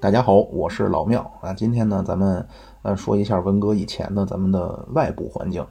[0.00, 1.52] 大家好，我是老庙啊。
[1.52, 2.48] 今天呢，咱们
[2.80, 5.62] 呃说一下文革以前的咱们的外部环境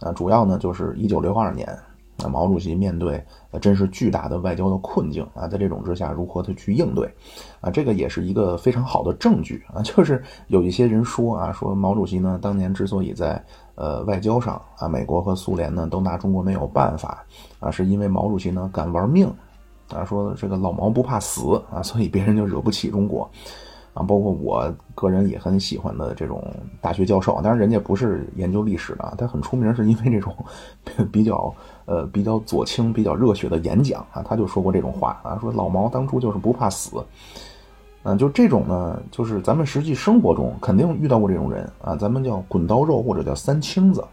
[0.00, 1.68] 啊，主要呢就是一九六二年
[2.20, 7.08] 啊，毛主席面对呃真是巨大的外交的困境啊，在这种之下如何的去应对
[7.60, 9.80] 啊，这个也是一个非常好的证据啊。
[9.86, 13.40] 就是有一些人说啊，说毛主席呢当年之所以在
[13.76, 17.24] 呃外交上啊，美国和苏联呢都拿中国没有办法
[17.60, 19.32] 啊，是因为毛主席呢敢玩命。
[19.92, 23.28] 啊，说这个老毛不怕死啊，所以别人就惹不起中国，
[23.92, 26.42] 啊，包括我个人也很喜欢的这种
[26.80, 30.34] 大学教授，当然人家不是研究历史的，他很出名是因为这种
[31.12, 31.54] 比较
[31.86, 37.04] 呃比较左倾、比较热血的演讲啊，他就说过这种话啊，说老毛当初就是不怕死，
[38.02, 44.04] 嗯，就这种呢，就是咱们实际生活中肯定遇到过这种人啊，咱们叫滚刀肉或者叫三清子，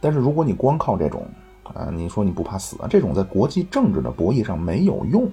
[0.00, 1.22] 但是如果你光靠这种。
[1.74, 2.88] 啊，你说你不怕死啊？
[2.90, 5.30] 这种在国际政治的博弈上没有用，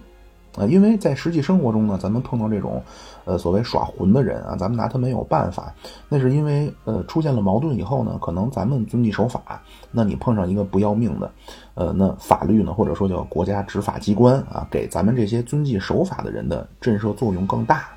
[0.57, 2.81] 啊，因为在实际生活中呢，咱们碰到这种，
[3.25, 5.73] 呃，所谓耍混的人啊，咱们拿他没有办法。
[6.09, 11.31] 那是因为，呃，出现了矛盾以后呢，可能咱们遵纪守法，那你碰上一个不要命的，
[11.75, 17.87] 呃，那法律呢，或者说叫国家执法机关啊，给咱们这些遵纪守法的人的震慑作用更大。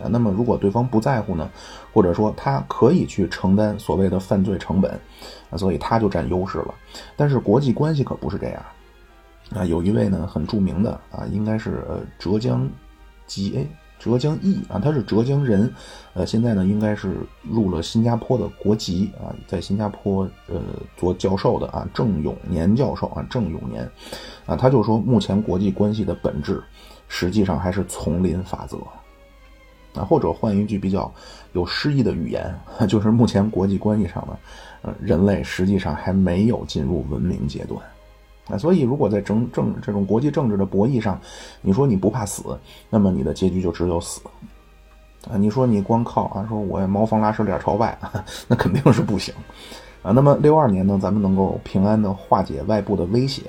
[0.00, 1.48] 啊，那么如果对方不在乎呢，
[1.92, 4.90] 或者说他可以去承担所谓的犯罪成本，
[5.50, 6.74] 啊，所以他就占优势了。
[7.14, 8.62] 但是国际关系可不是这样，
[9.54, 12.68] 啊，有一位呢很著名的啊，应该是呃浙江
[13.26, 13.66] 籍哎
[13.98, 15.72] 浙江裔啊，他是浙江人，
[16.14, 20.60] 呃，现在呢应该是入了新加坡的国籍啊，在新加坡呃
[20.96, 23.88] 做教授的啊，郑永年教授啊，郑永年，
[24.44, 26.62] 啊，他就说目前国际关系的本质
[27.06, 28.76] 实际上还是丛林法则。
[29.94, 31.12] 啊，或者换一句比较
[31.52, 34.38] 有诗意的语言， 就是目前国际关系上呢，
[34.80, 37.78] 呃，人类实际上还没有进入文明阶段。
[38.52, 41.18] 啊，所以如果在政政这种国际政治的博弈上，
[41.62, 42.42] 你说你不怕死，
[42.90, 44.20] 那么你的结局就只有死。
[45.30, 47.96] 啊，你说你光靠啊，说我茅房拉屎脸朝外，
[48.46, 49.34] 那肯定是不行。
[50.02, 53.42] 啊，那么六二年呢，咱们能够平安的化解外部的威胁，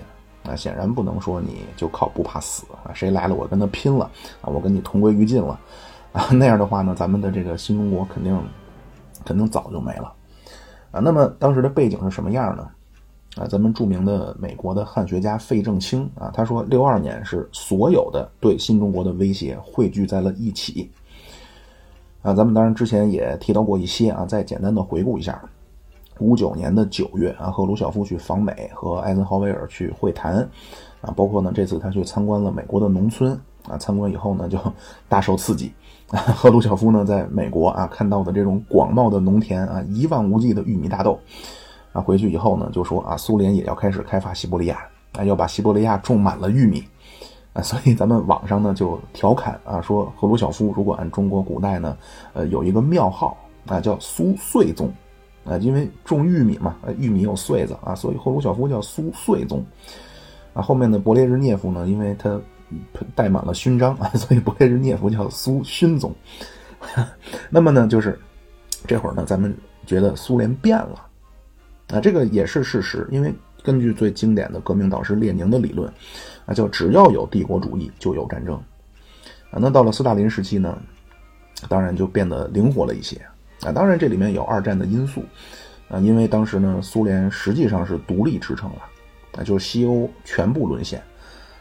[0.45, 4.05] 啊，显然不能说你就靠不怕死啊，谁来了我跟他拼了
[4.41, 5.59] 啊，我跟你同归于尽了。
[6.11, 8.39] 啊，那样的话呢，咱们的这个新中国肯定
[9.25, 10.13] 肯定早就没了
[10.91, 10.99] 啊。
[10.99, 12.69] 那么当时的背景是什么样呢？
[13.35, 20.91] 啊，咱们著名的美国的汉学家费正清啊，他说六二年是所有的对新中国的威胁汇聚在了一起
[22.21, 22.31] 啊。
[22.33, 25.43] 咱们当然之前也提到过一些啊，再简单的回顾一下：
[26.19, 30.47] 五九年的九月啊，赫鲁晓夫去访美，和艾森豪威尔去会谈
[31.01, 33.31] 啊，包括呢这次他去参观了美国的农村
[33.67, 34.59] 啊，参观以后呢就
[35.09, 35.71] 大受刺激。
[36.35, 41.19] 赫鲁晓夫呢，在美国啊看到的这种广袤的农田啊，一望无际的玉米大豆，
[41.93, 46.83] 啊，回去以后呢，就说啊，苏联也要开始开发西伯利亚，啊，要把西伯利亚种满了玉米，
[47.53, 51.97] 啊，所以咱们网上呢就调侃啊，说赫鲁晓夫如果按中国古代呢，
[52.33, 53.37] 呃，有一个庙号
[53.67, 54.91] 啊，叫苏穗宗，
[55.45, 59.65] 啊，因为种玉米嘛，玉米有穗子啊，所以赫鲁晓夫叫苏穗宗，
[60.53, 62.39] 啊，后面的勃列日涅夫呢，因为他。
[63.13, 66.11] 带满了勋章啊，所以勃列日涅夫叫苏勋宗。
[67.51, 68.19] 那么呢，就是
[68.87, 69.55] 这会儿呢，咱们
[69.85, 71.05] 觉得苏联变了
[71.89, 73.07] 啊，这个也是事实。
[73.11, 73.33] 因为
[73.63, 75.91] 根据最经典的革命导师列宁的理论
[76.45, 78.55] 啊，叫只要有帝国主义就有战争
[79.51, 79.59] 啊。
[79.59, 80.77] 那到了斯大林时期呢，
[81.67, 83.21] 当然就变得灵活了一些
[83.61, 83.71] 啊。
[83.71, 85.23] 当然这里面有二战的因素
[85.89, 88.81] 啊，因为当时呢，苏联实际上是独立支撑了
[89.37, 91.01] 啊，就是西欧全部沦陷。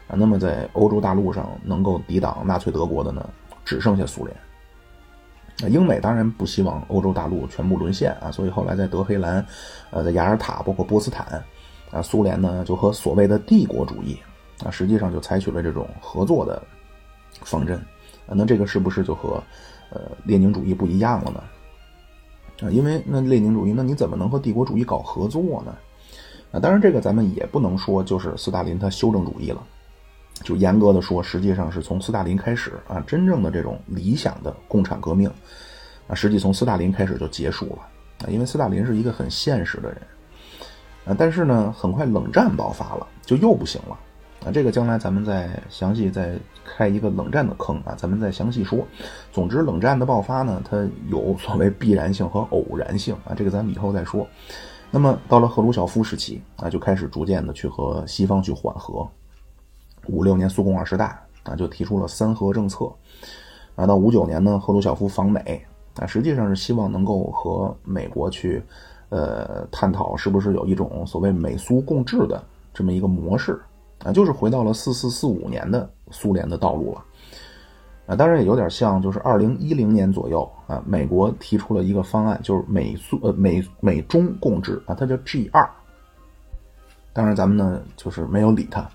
[0.07, 3.29] 啊，那么在欧洲大陆上能够抵挡纳粹德国的呢，
[3.63, 4.35] 只剩下苏联。
[5.59, 9.45] 那英美当然不希望欧洲大陆全部沦陷啊，所以后来在德黑兰、
[9.91, 11.43] 呃，在雅尔塔，包括波茨坦，
[11.91, 14.17] 啊，苏联呢就和所谓的帝国主义
[14.65, 16.61] 啊，实际上就采取了这种合作的
[17.41, 17.77] 方针。
[18.25, 19.41] 啊，那这个是不是就和
[19.91, 21.43] 呃列宁主义不一样了呢？
[22.67, 25.75] 啊，因为那列宁主义，那你怎么能和帝国主义搞合作呢？
[26.51, 29.61] 啊，当然这个咱们也不能说就是斯大林他修正主义了。
[30.43, 35.31] 就严格的说，实际上是从斯大林开始啊，真正的这种理想的共产革命
[36.07, 37.79] 啊，实际从斯大林开始就结束了
[38.25, 39.97] 啊，因为斯大林是一个很现实的人
[41.05, 43.97] 啊，但是呢，很快冷战爆发了，就又不行了
[44.45, 48.85] 啊，这个将来咱们再详细再开一个冷战的坑啊，咱们再详细说。
[49.31, 54.27] 总之，冷战的爆发呢，它有所谓必然性和偶然性啊，这个咱们以后再说。
[54.91, 59.09] 那么到了赫鲁晓夫时期啊，就开始逐渐的去和西方去缓和。
[60.07, 62.91] 五六年苏共二十大啊，就提出了三和政策，
[63.75, 65.65] 啊，到五九年呢，赫鲁晓夫访美
[65.95, 68.63] 啊，实际上是希望能够和美国去，
[69.09, 73.59] 呃，探讨是不是有一种所谓美苏共治的这么一个模式。
[74.03, 77.05] 啊，就是回到了四四四五年的苏联的道路了，
[78.07, 85.65] 啊，当然也有点像，就是二零一零年左右啊，美国提出了一个方案，就是美苏呃美美中共治啊，它叫 G 二。
[87.13, 88.85] 当然咱们呢就是没有理他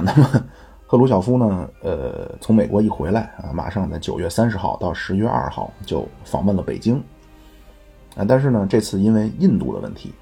[0.00, 0.44] 那么
[0.86, 7.02] 赫鲁晓夫呢，呃，从美国一回来啊，马上在九月三十号到十月二号就访问了北京
[8.14, 8.24] 啊。
[8.26, 10.12] 但是呢，这次因为印度的问题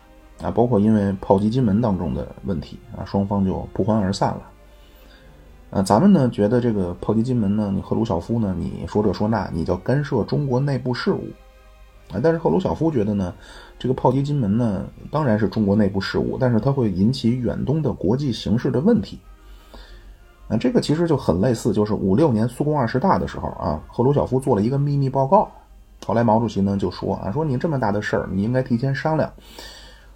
[0.42, 4.42] 啊，包括因为炮击金门当中的问题啊，双方就不欢而散了。
[5.70, 11.24] 啊，咱们呢觉得这个炮击金门呢，你赫鲁晓夫呢，你说这说那，你叫干涉中国内部事务
[12.10, 12.20] 啊。
[12.22, 13.34] 但是赫鲁晓夫觉得呢，
[13.78, 19.18] 这个炮击金门呢，当然是中国内部事务，但是它会引起远东的国际形势的问题。
[20.48, 25.50] 啊，这个其实就很类似，就是五六年苏共二十大的时候啊，赫鲁晓夫做了一个秘密报告，
[26.06, 29.32] 后来毛主席呢就说啊，说你这么大的事儿，你应该提前商量。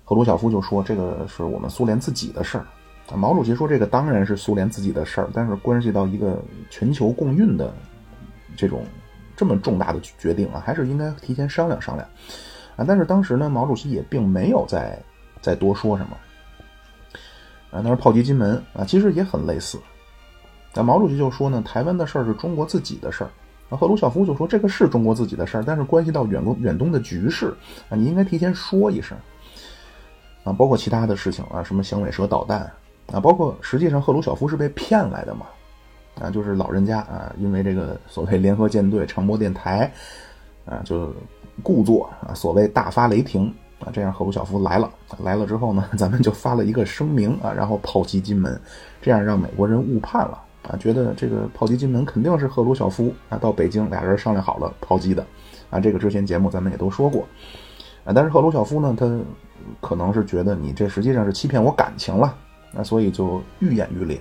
[0.04, 2.66] 赫鲁晓夫就说这个是我们苏联自己的事儿。
[3.16, 6.38] 毛主席说：“这个当然是苏联自己的事儿，但是关系到一个
[6.68, 7.72] 全球共运的
[8.54, 8.84] 这种
[9.34, 12.06] 这么重大的决定啊，还是应该提前商量商量
[12.76, 15.02] 啊。”但是当时呢，毛主席也并没有再
[15.40, 16.16] 再多说什么
[17.70, 17.80] 啊。
[17.82, 19.78] 那是炮击金门啊，其实也很类似。
[20.74, 23.30] 那毛主席就说呢：“台湾的事儿是中国自己的事儿。”
[23.70, 27.54] 啊，赫鲁晓夫就说：“这个是中国自己的事儿，但是关系到远东远东的局势
[27.88, 29.16] 啊，你应该提前说一声
[30.44, 32.60] 啊。”包括其他的事情啊，什么响尾蛇导弹。
[33.12, 35.46] 啊，包括实际上赫鲁晓夫是被骗来的嘛？
[36.20, 39.92] 啊，就是老人家啊，因为这个所谓联合舰队、长波电台，
[40.64, 41.14] 啊，就
[41.62, 44.90] 故作啊，所谓大发雷霆啊，这样赫鲁晓夫来了，
[45.22, 48.60] 来了之后呢，咱们就发了一个声明啊，然后炮击金门，
[49.00, 55.26] 这样让美国人误判了啊，觉得这个炮击金门肯定是赫鲁晓夫啊到北京俩人商量好了炮击的
[55.70, 57.26] 啊，这个之前节目咱们也都说过
[58.04, 59.18] 啊，但是赫鲁晓夫呢，他
[59.80, 62.36] 可能是觉得你这实际上是欺骗我感情了。
[62.70, 64.20] 那所以就愈演愈烈。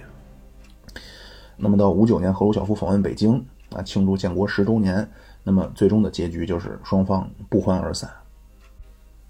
[1.57, 3.45] 那么到五九年，赫鲁晓夫访问北京
[3.75, 5.05] 啊，庆祝建国十周年。
[5.43, 8.09] 那么最终的结局就是双方不欢而散。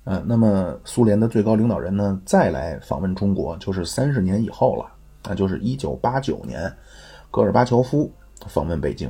[0.03, 4.85] 呃，那么苏联的最高领导人呢，再来访问中国，就是三十年以后了。
[5.27, 6.71] 那就是一九八九年，
[7.37, 8.11] 戈尔巴乔夫
[8.47, 9.09] 访问北京。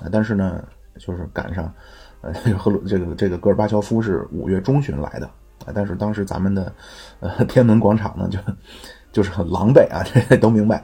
[0.00, 0.64] 啊，但是呢，
[0.98, 1.72] 就是赶上，
[2.20, 5.26] 呃， 赫鲁这个这个戈尔巴乔夫是五月中旬来的。
[5.64, 6.72] 啊，但是当时咱们的
[7.20, 8.38] 呃天安门广场呢，就。
[9.12, 10.82] 就是很狼狈啊，这 都明白。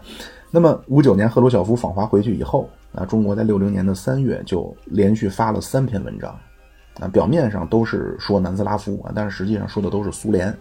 [0.52, 6.38] 那么五九年赫鲁晓夫访华回去以后，啊，中国在六零年的三月就连续发了三篇文章，
[7.00, 10.56] 啊，表面上都是说南斯拉夫啊，但是实际上说的都是苏联，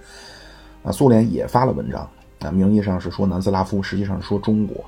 [0.82, 2.10] 啊，苏联也发了文章，
[2.40, 4.84] 啊，名义上是说南斯拉夫，实际上说中国，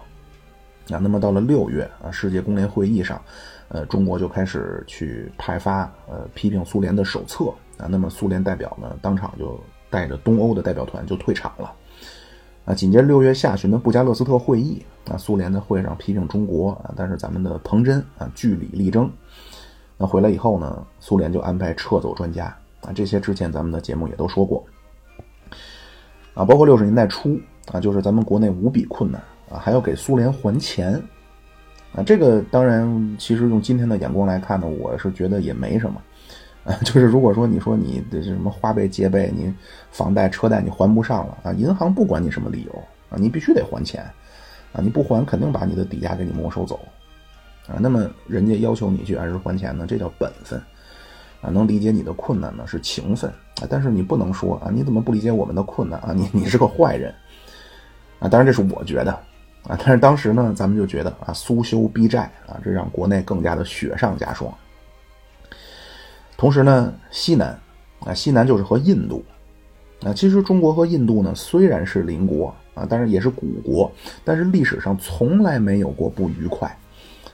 [0.91, 3.21] 啊，那么到了六月啊，世界工联会议上，
[3.69, 7.45] 呃，中国就开始去派发呃批评苏联的手册，
[7.77, 9.59] 啊，那么苏联代表呢，当场就
[9.89, 11.73] 带着东欧的代表团就退场了。
[12.63, 19.09] 啊，紧接着六月下旬的布加勒斯特会议啊，苏联的会上批评中国啊，但是咱们的彭真啊据理力争。
[19.97, 24.63] 那回来以后呢，苏联就安排撤走专家啊，这些之前咱们的节目也都说过
[26.35, 27.39] 啊，包括六十年代初
[27.71, 29.19] 啊，就是咱们国内无比困难
[29.51, 30.93] 啊，还要给苏联还钱
[31.93, 36.01] 啊，这个当然其实用今天的眼光来看呢，我是觉得也没什么。
[36.63, 39.51] 啊，就是如果说你说你的什么花呗、借呗，你
[39.89, 44.03] 房贷、车贷你还不上了啊，银行不管你什么理由啊，你必须得还钱
[44.71, 46.79] 啊，你不还肯定把你的抵押给你没收走
[47.67, 47.77] 啊。
[47.79, 50.61] 那么人家要求你去按时还钱呢，这叫本分
[51.41, 51.49] 啊。
[51.49, 53.27] 能理解你的困难呢是情分
[53.59, 56.13] 啊，但是你不能说啊，你怎么不理解我们的困难啊？
[56.15, 57.11] 你你是个坏人
[58.19, 58.29] 啊。
[58.29, 59.19] 当然这是我觉得
[59.67, 64.51] 啊，但是当时呢，咱们就觉得啊，苏修逼债啊，这让国内更加的雪上加霜。
[66.35, 67.57] 同时呢，西南，
[67.99, 69.23] 啊，西南就是和印度，
[70.03, 73.91] 啊，其实中国和印度呢虽然是邻国啊，但是也是古国，
[74.25, 76.75] 但是历史上从来没有过不愉快，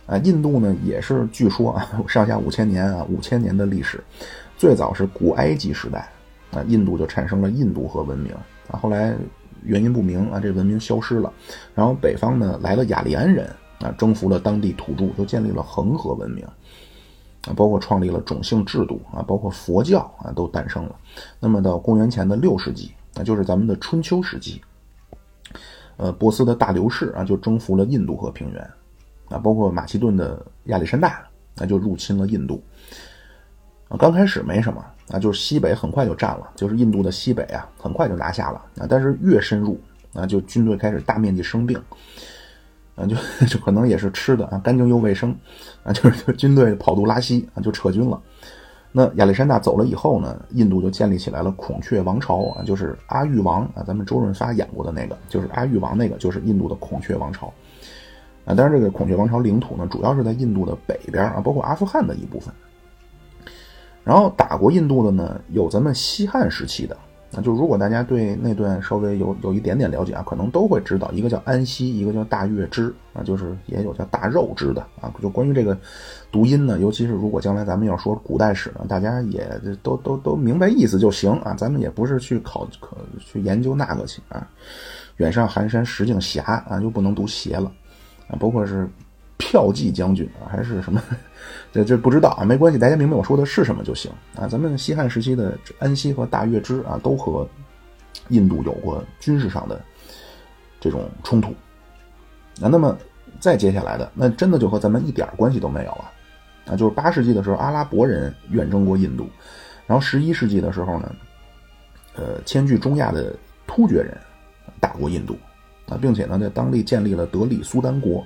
[0.05, 4.03] 啊，印度呢也是据说啊上下五千年啊五千年的历史，
[4.57, 6.09] 最早是古埃及时代，
[6.51, 8.33] 啊，印度就产生了印度河文明，
[8.69, 9.15] 啊，后来
[9.67, 11.31] 原因不明啊，这文明消失了，
[11.75, 13.47] 然后北方呢来了雅利安人，
[13.81, 16.45] 啊，征服了当地土著，就建立了恒河文明。
[17.47, 20.95] 啊，包括创立了种姓制度啊，包括佛教啊，都诞生了。
[21.39, 24.61] 那么到公元前的六世纪，那就是咱们的春秋时期，
[25.95, 28.61] 呃，波斯的大流士啊，就征服了印度河平原，
[29.29, 32.61] 啊，包括马其顿的亚历山大，那就入侵了印度。
[33.87, 38.85] 啊，刚开始没什么啊，就是西北很快就占了，就是印度的西北啊，很快就拿下了啊。
[38.89, 39.79] 但是越深入
[40.13, 41.79] 啊，就军队开始大面积生病。
[42.95, 45.29] 啊，就 就可能也是吃的啊，干净又卫生，
[45.83, 48.19] 啊，就是 军队跑肚拉稀啊，就撤军了。
[48.91, 57.53] 那亚历山大走了以后呢，印度就建立起来了孔雀王朝啊，就是阿育王啊，咱们周润发演过的那个，就是阿育王那个，就是印度的孔雀王朝。
[58.45, 62.51] 啊，当然这个孔雀王朝领土呢，主要是在印度的北边啊，包括阿富汗的一部分。
[64.07, 66.95] 然后打过印度的呢，有咱们西汉时期的。
[67.29, 75.13] 那就如果大家对那段稍微有有一点点了解啊，可能都会知道，一个叫安西，一个叫大月支啊，就是也有叫大肉支的啊。
[75.21, 75.77] 就关于这个
[76.31, 79.45] 读音呢，尤其是如果将来咱们要说古代史呢，大家也
[79.83, 81.53] 都都都明白意思就行啊。
[81.53, 84.47] 咱们也不是去考可去研究那个去啊。
[85.17, 87.69] 远上寒山石径斜啊，就不能读斜了
[88.29, 88.39] 啊。
[88.39, 88.89] 包括是
[89.37, 91.01] 票骑将军啊，还是什么？
[91.71, 94.47] 这这不知道啊，没关系，大家明白我说的是什么就行啊。
[94.47, 97.47] 咱们西汉时期的安西和大月支啊，都和
[98.29, 99.79] 印度有过军事上的
[100.79, 101.51] 这种冲突
[102.61, 102.67] 啊。
[102.67, 102.97] 那么
[103.39, 106.11] 再接下来的，那真的就和咱们一点关系都没有了
[106.65, 106.75] 啊。
[106.75, 109.29] 就是八世纪的时候，阿拉伯人远征过印度，
[109.85, 111.15] 然后十一世纪的时候呢，
[112.15, 113.35] 呃，迁居中亚的
[113.67, 114.17] 突厥人
[114.79, 115.37] 打过印度
[115.87, 118.25] 啊，并且呢，在当地建立了德里苏丹国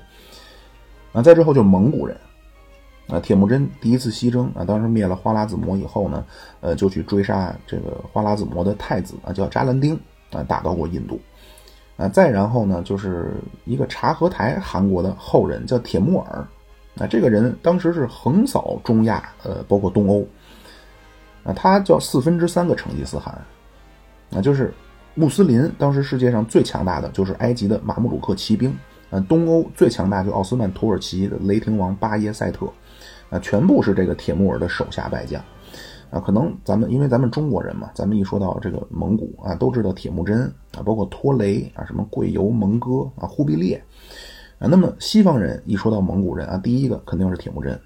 [1.14, 1.22] 啊。
[1.22, 2.16] 再之后就是蒙古人。
[3.08, 6.24] 啊，铁木真第一次西征啊，当时灭了花剌子模以后呢，
[6.62, 10.00] 呃，就去追杀这个花剌子模的太子啊，叫扎兰丁
[10.32, 11.20] 啊，打到过印度
[11.98, 12.08] 啊。
[12.08, 13.34] 再然后呢，就是
[13.66, 16.48] 一个察合台汗国的后人叫铁木儿
[16.98, 20.26] 啊，这个人当时是横扫中亚，呃，包括东欧
[21.44, 23.38] 啊，他叫四分之三个成吉思汗
[24.34, 24.74] 啊，就是
[25.16, 28.74] 穆斯林当时世界上最强大的就是埃及的马穆鲁克骑兵，
[29.12, 32.68] 呃，东欧最强大就奥斯曼土耳其的雷霆王巴耶赛特。
[33.30, 35.42] 啊，全部是这个铁木尔的手下败将，
[36.10, 43.82] 啊，可能咱们因为咱们中国人嘛，咱们一说到这个蒙古啊，都知道铁木真啊，包括托雷啊，什么贵由蒙哥啊，忽必烈
[44.60, 47.80] 啊，那么西方人一说到蒙古人啊，第一个肯定是铁木真，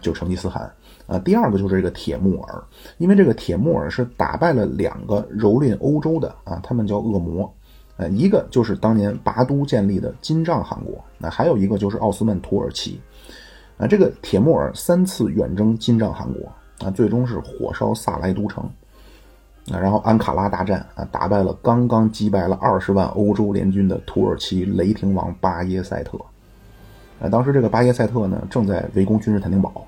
[0.00, 0.72] 就成吉思汗
[1.06, 2.64] 啊，第二个就是这个铁木尔，
[2.96, 7.54] 因为这个铁木尔是打败了两个蹂躏欧洲的啊，他们叫恶魔，
[8.08, 13.00] 一个就是当年拔都建立的金帐汗国，那还有一个就是奥斯曼土耳其。
[13.78, 18.62] 啊，这个铁木儿三次远征金帐汗国啊，最终是火烧萨莱都城
[19.72, 26.18] 啊，然后安卡拉大战啊，打败了刚刚击败了二十万欧洲联军的土耳其雷霆王巴耶赛特。
[27.20, 29.86] 啊，当时这个巴耶赛特呢，正在围攻君士坦丁堡，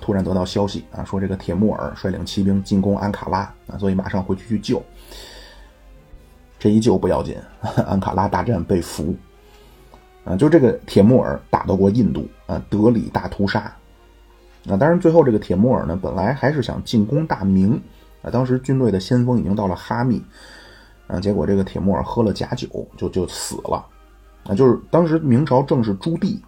[0.00, 4.82] 突然得到消息啊，说这个铁木儿率领骑兵进攻安卡拉啊，所以马上回去去救。
[6.64, 7.36] 这一救不要紧，
[7.86, 9.14] 安卡拉大战被俘。
[10.24, 13.60] 啊，就这个铁木尔打到过印度啊，德里大屠杀。
[14.66, 17.78] 啊，当然最后这个铁木尔呢，本来还是想进攻大明
[18.22, 20.24] 啊，当时军队的先锋已经到了哈密
[21.06, 22.66] 啊，结果这个铁木尔喝了假酒，
[22.96, 23.84] 就就死了。
[24.44, 26.40] 啊，就是当时明朝正是朱棣，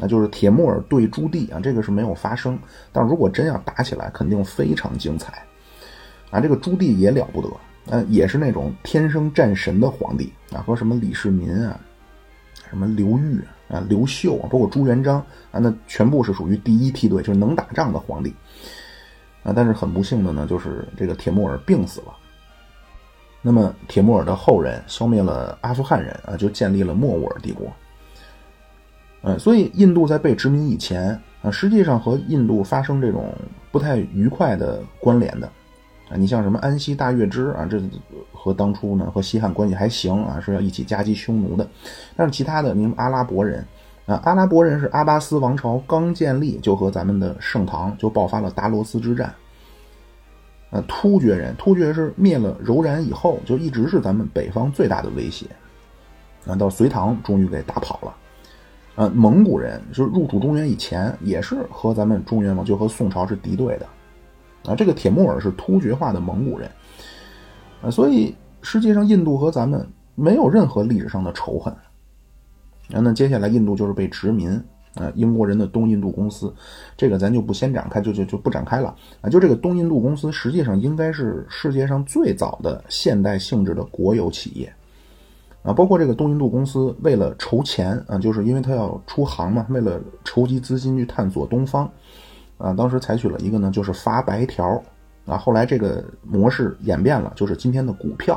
[0.00, 2.58] 啊，就是铁木尔对朱棣啊，这个是没有发生，
[2.90, 5.42] 但如果真要打起来，肯定非常精彩。
[6.30, 7.50] 啊，这个朱棣也了不得，
[7.90, 11.78] 呃，也是那种天生战神的皇帝啊，和什么李世民啊。
[12.70, 13.40] 什么刘裕
[13.70, 18.34] 啊、刘秀啊，包括朱元璋啊，那全部是属于第一梯队，就是能打仗的皇帝
[19.42, 19.54] 啊。
[19.56, 22.14] 但是很不幸的呢，就是这个铁木尔病死了。
[23.40, 27.72] 那么铁木尔的后人消灭了阿富汗人啊，就建立了莫卧儿帝国。
[29.22, 33.34] 嗯，所以印度在被殖民以前啊，实际上和印度发生这种
[33.72, 35.50] 不太愉快的关联的。
[36.10, 37.78] 啊，你像什么安西大月支啊，这
[38.32, 41.68] 和当初呢和西汉关系还行啊，是要一起夹击匈奴的。
[42.16, 43.62] 但是其他的，你阿拉伯人
[44.06, 49.34] 啊，阿拉伯人是阿巴斯王朝刚建立就和咱们的盛唐就爆发了达罗斯之战。
[50.70, 55.46] 呃，突厥人，突厥是灭了柔然以后就一直是咱们北方最大的威胁。
[56.46, 58.16] 啊，到隋唐终于给打跑了。
[58.94, 63.86] 呃，蒙古人就是入主中原以前也是和咱们中原嘛，就和宋朝是敌对的。
[64.68, 66.70] 啊，这个铁木儿是突厥化的蒙古人，
[67.80, 71.72] 啊，所以实际上印度和咱们没有任何历史上的仇恨。
[72.92, 74.50] 啊，那接下来印度就是被殖民，
[74.94, 76.54] 啊，英国人的东印度公司，
[76.96, 78.94] 这个咱就不先展开，就就就不展开了。
[79.20, 84.72] 啊，就这个东印度公司实际上应该是世界上最早的现代性质的国有企业，
[85.62, 91.90] 啊，包括这个东印度公司为了筹钱，啊，就是因为他要出航嘛，为了筹集资金去探索东方。
[92.58, 94.82] 啊，当时采取了一个呢，就是发白条
[95.24, 95.38] 啊。
[95.38, 98.34] 后来这个模式演变了，就是今天的股票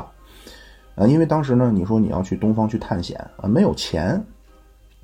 [0.94, 1.06] 啊。
[1.08, 4.24] 因为当时呢，你说你要去东方去探险啊，没有钱，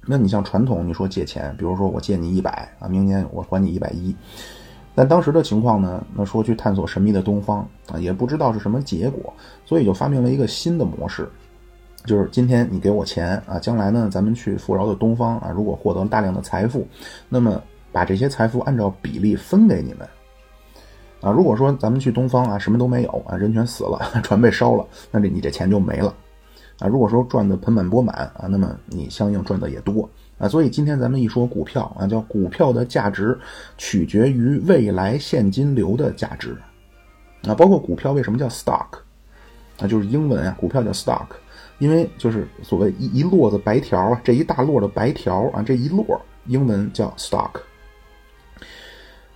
[0.06, 4.14] 那你像传统，你说借钱，比如说我借你一百啊，明年我还你一百一。
[4.94, 9.34] 但当时的情况呢，那说去探索神秘的东方啊，也不知道是什么结果，
[9.64, 11.28] 所以就发明了一个新的模式，
[12.04, 16.86] 就是今天你给我钱啊，将来呢，咱们去富饶的东方啊，如果获得大量的财富，
[17.28, 17.60] 那么。
[17.90, 20.08] 把这些财富按照比例分给你们，
[21.20, 26.14] 啊，如果说咱们去东方啊，什么都没有啊，人全死了， 船被烧了，那这你这钱就没了，
[26.78, 30.46] 啊，如果说赚的盆满钵满啊，那么你相应赚的也多啊。
[30.46, 33.36] 所以今天咱们一说股票啊，叫股票的价值
[33.76, 36.56] 取决于未来现金流的价值
[37.44, 37.54] 啊。
[37.54, 38.98] 包括股票为什么叫 stock
[39.80, 41.26] 啊，就是英文啊，股票叫 stock，
[41.78, 47.50] 因为就是所谓一一摞子白条啊，这一大摞的白条啊，这一摞英文叫 stock。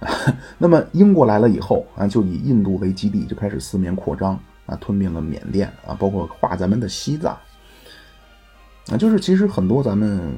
[0.59, 4.38] 那么英国来了以后啊，就以印度为基地，就开始四面扩张。
[4.64, 7.37] 啊，吞并了缅甸啊，包括划咱们的西藏
[8.92, 10.32] 啊，就是其实很多咱们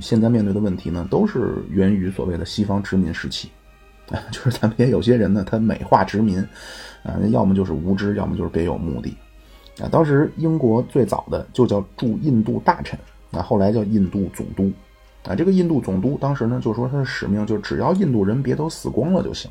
[0.00, 3.48] 现在面对的问题呢，都是源于所谓的西方殖民时期
[4.10, 6.40] 啊， 就是咱们也有些人呢，他美化殖民
[7.04, 9.16] 啊，要么就是无知，要么就是别有目的
[9.80, 9.86] 啊。
[9.88, 12.98] 当时英国最早的就叫驻印度大臣
[13.30, 14.72] 啊，后来叫印度总督
[15.24, 15.34] 啊。
[15.34, 19.50] 这个印度总督当时呢，就说他的使命就是只要印度人别都死光了就行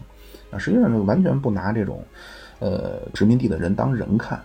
[0.52, 2.04] 啊，实际上就完全不拿这种。
[2.64, 4.38] 呃，殖民地的人当人看，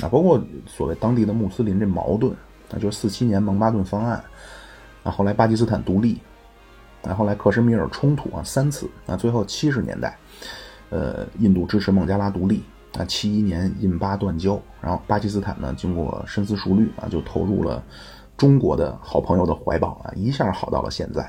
[0.00, 2.32] 啊，包括所谓当地的穆斯林这矛盾，
[2.72, 4.24] 啊，就是四七年蒙巴顿方案，
[5.02, 6.18] 啊，后来巴基斯坦独立，
[7.02, 10.16] 啊，后来克什米尔冲突啊三次，啊，最后七十年代，
[10.88, 12.64] 呃，印度支持孟加拉独立，
[12.96, 17.84] 啊，七一年印巴断交，然后巴基斯坦呢经过深思熟虑啊，就投入了
[18.36, 21.22] 中国的好朋友的怀抱啊，一下好到了现在。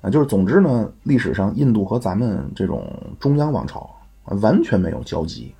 [0.00, 3.88] 啊，就是总之呢，历史上印度和咱们这种中央王朝。
[4.42, 5.54] 完全没有交集，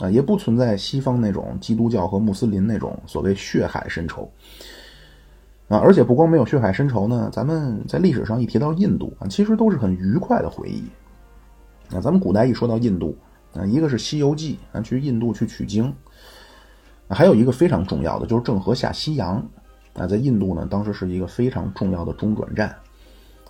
[0.00, 4.28] 啊，也不存在西方那种基督教和穆斯林那种所谓血海深仇，
[5.68, 10.82] 啊，而且不光没有血海深仇呢，咱们在历史上一提到印度啊，其实都是很愉快的回忆。
[11.94, 13.16] 啊，咱们古代一说到印度
[13.54, 15.94] 啊，一个是《西游记》啊，去印度去取经，
[17.10, 19.36] 还有一个非常重要的就是郑和下西洋，
[19.94, 22.74] 啊，在印度呢，当时是一个非常重要的中转站，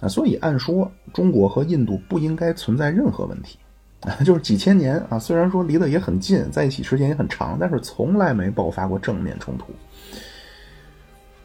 [0.01, 3.59] 啊，所以按说中国和印度不应该存在任何问题。
[4.03, 9.67] 啊 就是几千年啊，虽然说离得也很近，在一起时间也很长，但是从来没爆发过正面冲突。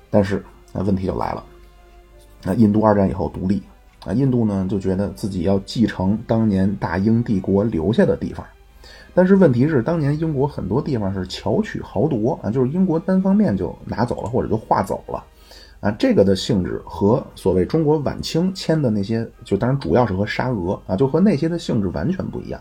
[0.09, 0.41] 但是
[0.71, 1.43] 那问题就来了，
[2.43, 3.61] 那印度二战以后独立
[4.05, 8.45] 啊，印度呢就觉得自己要继承当年大英帝国留下的地方，
[9.15, 15.23] 但是问题是当年英国很多地方是巧取豪夺啊，就是英国单方面就拿走了或者就划走了。
[15.79, 22.59] 啊，这个的性质和所谓中国晚清签的那些，就当然主要是和沙俄啊，就和那些的性质完全不一样。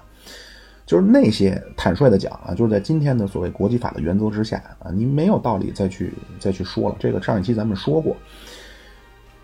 [0.87, 6.97] 就是那些坦率的讲啊，就是在今天的所谓国际法的原则之下啊，你没有道理再去再去说了。
[7.01, 8.15] 这个上一期咱们说过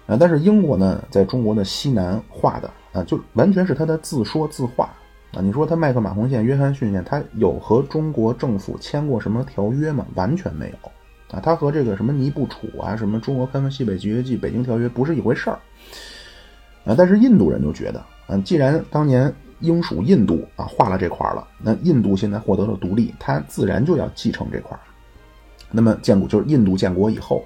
[0.06, 4.92] 啊，但是英国呢，在中国的西南画的啊，就完全是他的自说自话
[5.32, 5.40] 啊。
[5.40, 10.06] 你说他麦克马洪线、约翰逊线，他有和中国政府签过什么条约吗？
[10.14, 10.90] 完全没有。
[11.36, 15.58] 啊，他和这个什么尼布楚啊，什么中国开放西北集约记、北京条约不是一回事儿
[16.84, 16.94] 啊。
[16.98, 24.76] 但是印度人就觉得，啊，既然当年英属印度啊划了这块了，那印度现在获得了独立，他自然就要继承这块。
[25.70, 27.44] 那么建国就是印度建国以后，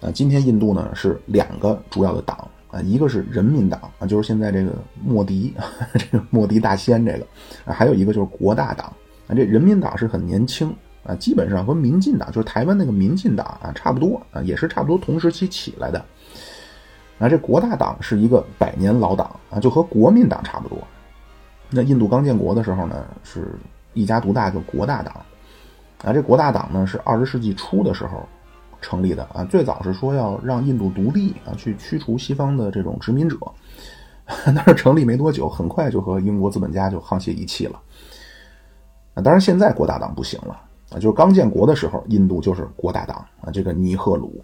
[0.00, 5.54] 啊，今天印度呢是两个主要的党啊，一个是人民党啊，就是现在这个莫迪，
[5.94, 7.26] 这个莫迪大仙这个
[7.64, 8.86] 啊，还有一个就是国大党
[9.28, 9.36] 啊。
[9.36, 10.74] 这人民党是很年轻。
[11.04, 15.98] 啊，基本上和民进党，就是台湾那个民进党啊，差不多啊，也是差不多同时期起来的。
[17.18, 20.78] 啊，这国大党是一个百年老党啊，就和国民党差不多。
[21.70, 23.48] 那印度刚建国的时候呢，是
[23.94, 25.12] 一家独大，就国大党。
[26.04, 28.24] 啊，这国大党呢是二十世纪初的时候
[28.82, 33.38] 成立的啊，最早是说要让印度独立啊，去驱除西方的这种殖民者。
[34.54, 37.80] 但是成立没多久，很快就和英国资本家就沆瀣一气了。
[39.14, 40.60] 啊，当然现在国大党不行了。
[40.90, 44.42] 啊，就是刚建国的时候，印度就是国大党啊，这个尼赫鲁，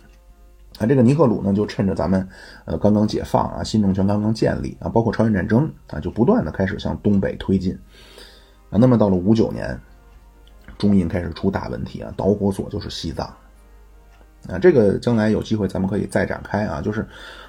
[0.79, 2.27] 啊，这个尼赫鲁呢，就趁着咱们
[2.64, 7.79] 呃刚刚解放啊，新政权刚刚建立啊，包括朝鲜战争啊，就不断的开始向东北推进
[8.70, 8.79] 啊。
[8.79, 9.79] 那么到了五九年，
[10.77, 13.31] 中印开始出大问题啊，导火索就是西藏
[14.46, 14.59] 啊。
[14.59, 16.81] 这个将来有机会咱们可以再展开啊。
[16.81, 17.07] 就是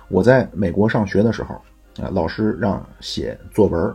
[0.07, 1.55] 我在美国上学的时候
[2.01, 3.93] 啊，老师让写作文。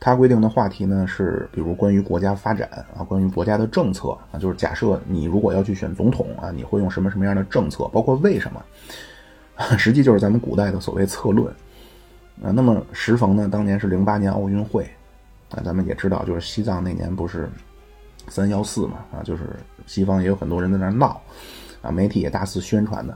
[0.00, 8.62] 他规定的话题呢是，比如关于国家发展啊，关于国家的政策啊，就是假设你如果要去选总统啊，你会用什么什么样的政策，包括为什么，
[9.78, 11.46] 实际就是咱们古代的所谓策论
[12.42, 12.50] 啊。
[12.50, 14.86] 那么时逢呢，当年是零八年奥运会
[15.48, 17.48] 啊，咱们也知道，就是西藏那年不是
[18.28, 19.44] 三幺四嘛啊，就是
[19.86, 21.18] 西方也有很多人在那闹
[21.84, 23.12] 啊，媒体也大肆宣传的。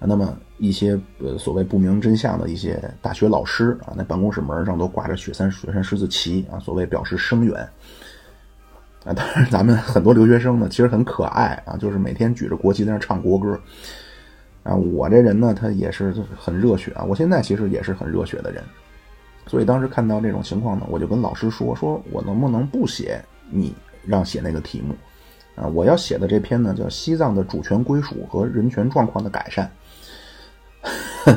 [0.00, 7.56] 啊，那么一些呃所谓不明真相的一些大学老师啊，那办公室门上都挂着雪山雪山十字旗啊，所谓表示声援。
[9.04, 13.60] 啊，当然咱们很多留学生呢，其实很可爱啊，就是每天举着国旗在那唱国歌。
[14.64, 18.62] 啊，我这人呢，他也是很热血啊，我现在其实也是很热血的人。
[19.46, 24.94] 所以当时看到这种情况呢，我就跟老师说，说我能不能不写你让写那个题目，
[25.60, 29.68] 啊，我要写的这篇呢叫《西藏的主权归属和人权状况的改善》，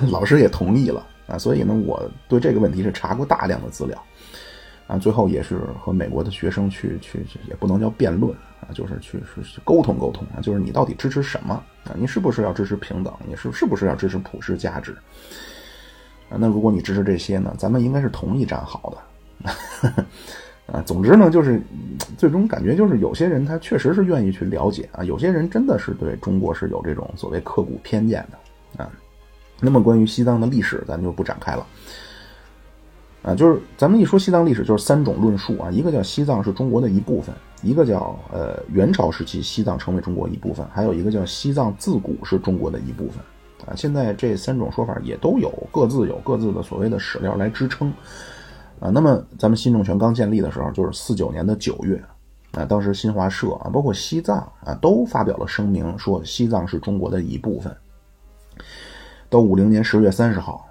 [0.11, 3.99] 老师也同意了啊，所以呢，我对这个问题是查过大量的资料，
[4.85, 11.55] 啊，最后也是和美国的学生去去，也不能叫辩论啊，就是去是沟通沟通啊，就是你到底支持什么
[11.85, 11.95] 啊？
[11.97, 13.11] 你是不是要支持平等？
[13.27, 14.95] 你是是不是要支持普世价值？
[16.29, 20.05] 啊，那如果你支持这些呢，咱们应该是同一站好的。
[20.71, 21.61] 啊，总之呢，就是
[22.17, 28.89] 最终感觉就是有些人他确实是愿意去了解啊，有些人真的是对中国是有这种所谓刻骨偏见的啊。
[29.59, 31.67] 那么关于西藏的历史，咱就不展开了。
[33.21, 43.17] 啊，就是咱们一说西藏历史，就是三种论述啊，一个叫西藏是中国的一部分，一个叫呃元朝时期西藏成为中国一部分，还有一个叫西藏自古是中国的一部分
[43.67, 43.75] 啊。
[43.75, 47.93] 现在这三种说法也都有各自有各自的所谓的史料来支撑。
[48.81, 52.03] 啊，那么咱们新政权刚建立的时候，就是四九年的九月，
[52.53, 57.71] 啊，当时新华社啊，包括西藏啊，都发表了声明，说西藏是中国的一部分。
[59.29, 60.65] 到五零年十月三十号，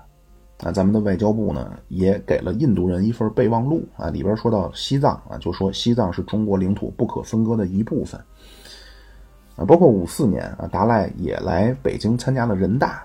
[0.64, 8.20] 啊，咱们的外交部呢也给了印度人一份备忘录啊，里边说到西藏啊，就说西藏是中国领土不可分割的一部分。
[9.54, 13.04] 啊，包括五四年啊，达赖也来北京参加了人大，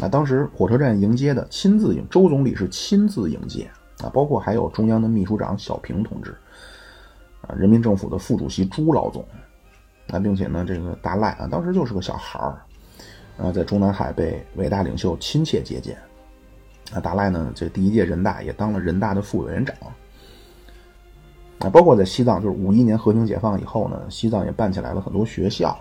[0.00, 3.70] 啊，当时火车站迎接的，亲自迎，周总理是亲自迎接。
[4.02, 6.34] 啊，包括还有中央的秘书长小平同志，
[7.42, 9.24] 啊，人民政府的副主席朱老总，
[10.10, 12.62] 啊，并且呢，这个达赖啊，当时就是个小孩儿，
[13.38, 15.98] 啊，在中南海被伟大领袖亲切接见，
[16.92, 19.76] 啊，达赖呢，这第一届人大也当了人大的副委员长，
[21.58, 25.78] 啊，包括在西藏，就是五一年和平解放以后呢，西藏也办起来了很多学校。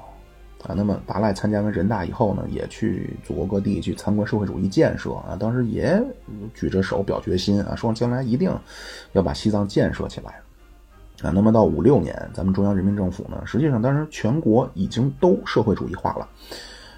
[0.66, 6.04] 啊，那么达赖参加完人大以后呢，也去祖国各地去参观社会主义建设啊，当时也
[6.54, 8.52] 举着手表决心啊，说将来一定
[9.14, 10.34] 要把西藏建设起来
[11.22, 11.32] 啊。
[11.34, 16.28] 那么到五六年，咱们中央人民政府呢，实际上当时全国已经都社会主义化了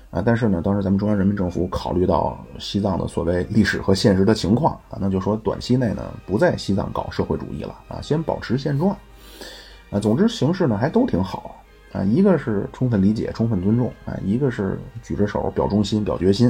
[0.09, 8.97] 啊，但是呢，当时咱们中央人民政府考虑到西藏的所谓历史和现实的情况啊，那就说短期内呢，不在西藏搞社会主义了啊，先保持现状
[9.91, 9.99] 啊。
[9.99, 11.60] 总之形势呢还都挺好。
[11.93, 16.47] 啊，一个是充分理解、充分尊重，啊，一个是举着手表忠心、表决心，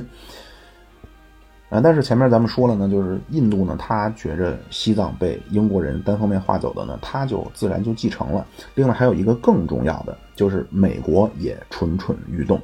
[1.70, 8.46] 啊，但是前面咱们说了呢，就是印度呢，他觉着西藏被英国人单方面划走的呢，他就自然就继承了。
[8.76, 12.62] 另外还有一个更重要的，就是美国也蠢蠢欲动，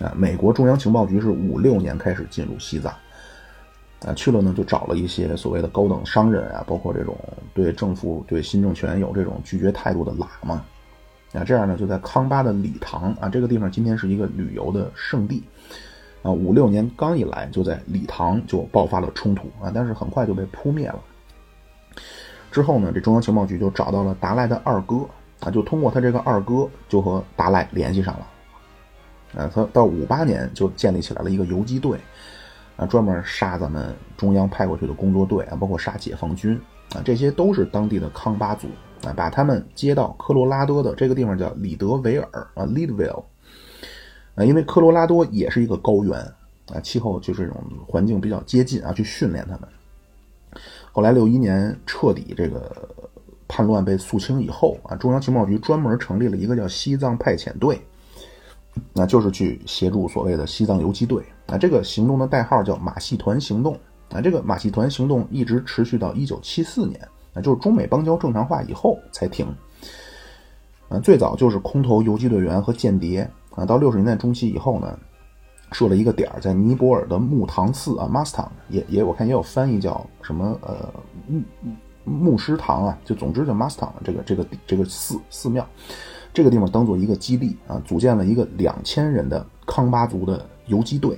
[0.00, 2.92] 啊，美国中央情报局是五六年开始进入西藏，
[4.04, 7.16] 啊，去了呢就找了一些所谓的高等商人啊，包括这种
[7.54, 10.64] 对政府、对新政权有这种拒绝态度的喇嘛。
[11.32, 15.44] 啊，这样呢，就在康巴的礼堂啊，这个地方今天是一个旅游的胜地，
[16.22, 20.98] 啊，五六年刚一来，就在礼堂就爆发了冲突啊，但是很快就被扑灭了。
[22.50, 25.06] 之后呢，这中央情报局就找到了达赖的二哥
[25.38, 28.26] 啊，就通过他这个二哥，就和达赖联系上了。
[29.40, 31.96] 啊，他到五八年就建立起来了一个游击队，
[32.76, 36.60] 啊，专门杀咱们中央派过去的工作队啊，包括杀解放军
[36.92, 38.66] 啊，这些都是当地的康巴族。
[39.02, 43.24] 啊，把他们接到科罗拉多的这个地方叫里德维尔啊，Leadville。
[44.36, 46.18] 啊，因为科罗拉多也是一个高原
[46.72, 49.68] 啊，气候就是这种环境比较接近啊，去训练他们。
[50.92, 52.88] 后来六一年彻底这个
[53.48, 57.80] 叛乱被肃清以后啊，中央情报局专门成立了一个叫西藏派遣队，
[58.92, 61.58] 那就是去协助所谓的西藏游击队啊。
[61.58, 63.76] 这个行动的代号叫马戏团行动
[64.10, 64.20] 啊。
[64.20, 67.00] 这个马戏团行动一直持续到一九七四年。
[67.34, 69.46] 那就是中美邦交正常化以后才停。
[70.88, 73.20] 啊，最早就是空投游击队员和间谍
[73.54, 74.98] 啊，到六十年代中期以后呢，
[75.70, 80.92] 设了一个点儿在尼泊尔的木堂寺啊 m a s t a n 也也我看也有翻译叫什么呃
[81.28, 81.42] 牧
[82.02, 85.64] 牧师堂啊，就总之叫 m a s t a n 这个这个这个寺寺庙，
[86.34, 91.16] 这个地方当做一个基地啊，组建了一个两千人的康巴族的游击队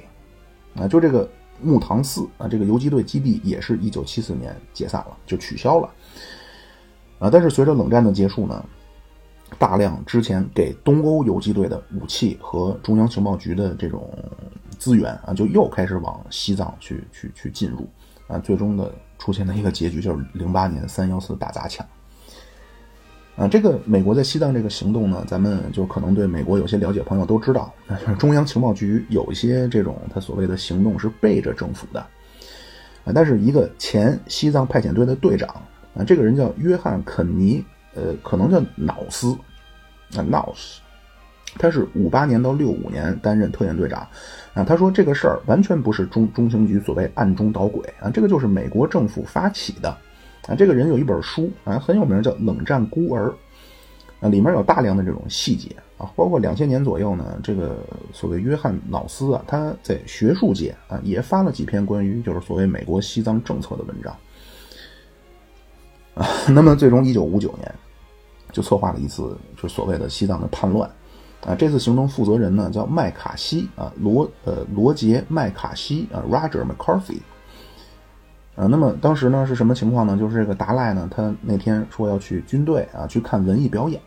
[0.77, 1.27] 啊，就这个
[1.63, 5.89] 木堂寺啊，这个游击队基地也是一九七四年解散了，就取消了。
[7.23, 8.65] 啊，但是随着冷战的结束呢，
[9.57, 14.13] 大量之前给东欧游击队的武器和中央情报局的这种
[14.77, 17.89] 资源啊，就又开始往西藏去去去进入，
[18.27, 21.87] 啊，最终的出现的一个结局就是零八年三幺四大砸抢。
[23.37, 27.73] 啊，这个美国在西藏这个行动呢，咱们就可能对美国有些了解朋友都知道，
[28.19, 32.01] 中央情报局有一些这种他所谓的行动是背着政府的，
[33.05, 35.49] 啊，但是一个前西藏派遣队的队长。
[35.95, 39.33] 啊，这个人叫约翰·肯尼，呃，可能叫瑙斯，
[40.17, 40.81] 啊，瑙斯，
[41.59, 44.07] 他是五八年到六五年担任特遣队长，
[44.55, 49.91] 啊，他说这个事儿完全不是中中情局所谓暗中捣鬼啊，这个就是美国政府发起的，
[50.49, 53.27] 啊，这个人有一本书啊很有名，叫《冷战孤儿》，
[54.27, 64.17] 啊里面有大量的这种细节啊，包括两千年左右呢，这个所谓约翰瑙斯啊，他在学术界啊也发了几篇关于就是所谓美国西藏政策的文章
[66.15, 66.27] 啊。
[66.49, 67.75] 那么最终一九五九年
[68.51, 70.91] 就策划了一次就所谓的西藏的叛乱
[71.47, 71.55] 啊。
[71.55, 77.19] 这次行动负责人呢叫麦卡锡啊，罗呃罗杰麦卡锡啊，Roger McCarthy。
[78.55, 80.15] 啊，那么当时呢是什么情况呢？
[80.19, 83.99] 就是这个达赖呢，他那天说要去军队啊去看文艺表演，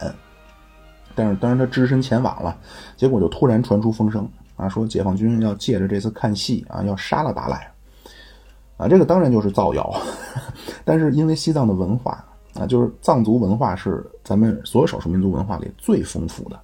[1.15, 2.55] 但是当然他只身前往了，
[2.95, 7.67] 结果就突然传出风声啊，说解放军要借着这次看戏啊要杀了达赖，
[8.77, 9.93] 啊，这个当然就是造谣，
[10.83, 12.23] 但是因为西藏的文化
[12.55, 16.59] 啊，就是藏族文化是咱们所有少数民族文化里最丰富的。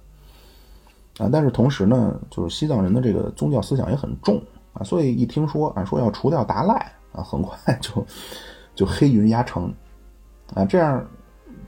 [1.18, 6.92] 啊，但是同时呢，就是西藏人的这个宗教思想也很重啊，所以一听说啊说要除掉达赖。
[7.12, 8.06] 啊，很快 就
[8.74, 9.70] 就黑云压城，
[10.54, 11.06] 啊，这样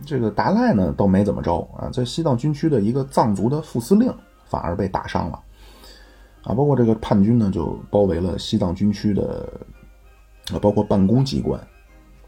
[0.07, 4.11] 这个达赖呢倒没怎么着啊，在西藏军区的一个藏族的副司令
[4.47, 5.39] 反而被打伤了，
[6.45, 9.47] 啊，包括这个叛军呢就包围了西藏军区的
[10.53, 11.61] 啊，包括办公机关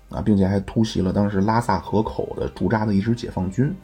[0.08, 3.74] 啊，并且还突袭了当时拉萨河口的驻扎的一支解放军，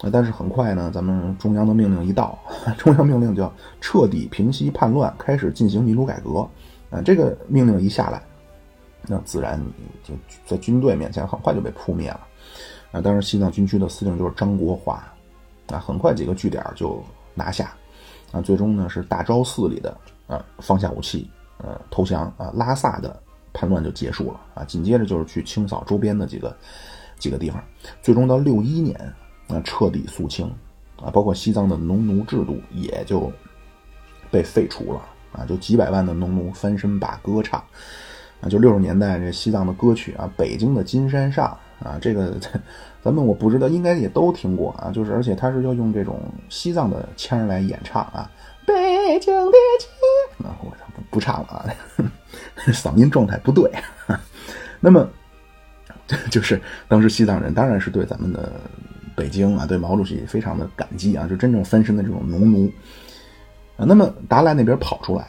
[0.00, 2.38] 啊，但是很快呢，咱们中央的命令一到，
[2.76, 6.46] 中央命令叫彻底平息叛乱，开始进行民主改革。
[6.90, 8.22] 啊，这个命令一下来，
[9.06, 9.58] 那自然
[10.04, 10.12] 就
[10.44, 12.20] 在军队面前很快就被扑灭了。
[12.90, 15.02] 啊，当时西藏军区的司令就是张国华，
[15.68, 17.02] 啊，很快几个据点就
[17.34, 17.72] 拿下。
[18.30, 21.30] 啊，最终呢是大昭寺里的啊放下武器，
[21.62, 23.20] 呃投降啊，拉萨的
[23.52, 24.40] 叛乱就结束了。
[24.54, 26.56] 啊，紧接着就是去清扫周边的几个
[27.18, 27.62] 几个地方，
[28.02, 28.96] 最终到六一年
[29.48, 30.46] 啊彻底肃清，
[31.00, 33.32] 啊，包括西藏的农奴制度也就
[34.30, 35.00] 被废除了。
[35.32, 37.58] 啊，就几百万的农奴翻身把歌唱，
[38.42, 41.46] 啊，就六十年代这西藏的歌曲啊，北京的金山上
[41.82, 42.36] 啊，这个
[43.02, 46.20] 咱们我不知道，应该也都听过啊，就是而且他是要用这种
[46.50, 48.30] 西藏的腔来演唱啊，
[48.66, 49.56] 北京的，
[50.42, 51.66] 啊，我不不唱了啊，
[52.72, 53.70] 嗓音状态不对。
[54.80, 55.08] 那么
[56.30, 58.52] 就是当时西藏人当然是对咱们的
[59.14, 62.70] 北京啊，对毛主席非常的感激啊，就真正翻身的这种农奴。
[63.76, 65.28] 啊，那么达赖那边跑出来，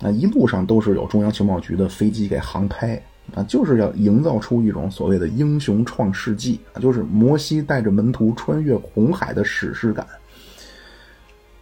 [0.00, 3.00] 啊，一路上都是有中央情报局的飞机给航拍，
[3.34, 10.04] 啊，就是要营造出一种所谓的英雄创世纪啊，就是摩西带着门徒穿越红海的史诗感。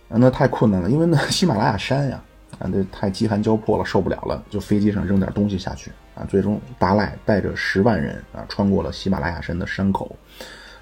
[0.09, 2.22] 啊，那太困难了，因为那 喜马拉雅山呀，
[2.70, 10.14] 这太饥寒交迫了，受不了了，就飞机上扔点东西下去，啊，最终达赖带着十万人啊，穿过了喜马拉雅山的山口，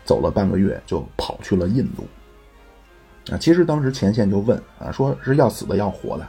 [0.04, 2.04] 走了半个月就跑去了印度。
[3.32, 6.26] 啊，其实当时前线就问啊，说是要死的要活的，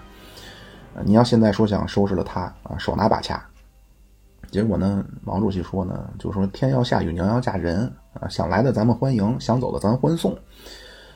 [1.03, 3.43] 你要现在说想收拾了他啊，手拿把掐。
[4.51, 10.37] 结果呢，毛主席说呢，就说天要下雨娘要嫁人啊，想来的咱们欢迎，想走的咱欢送，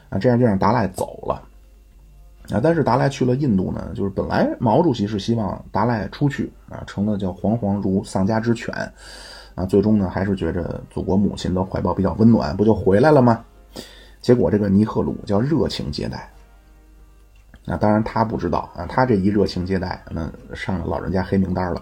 [0.10, 1.41] 啊，这样就让达赖走了。
[2.51, 8.73] 啊，但是达赖去了印度呢，就是本来毛主席是希望达赖出去啊，成了叫惶惶如丧家之犬，
[9.55, 13.43] 啊，最终呢还是觉着祖国母亲的怀抱比较温暖，不就回来了吗？
[14.21, 16.29] 结果这个尼赫鲁叫热情接待，
[17.65, 21.81] 啊，当然他不知道啊，他这一热情接待，那上了老人家黑名单了，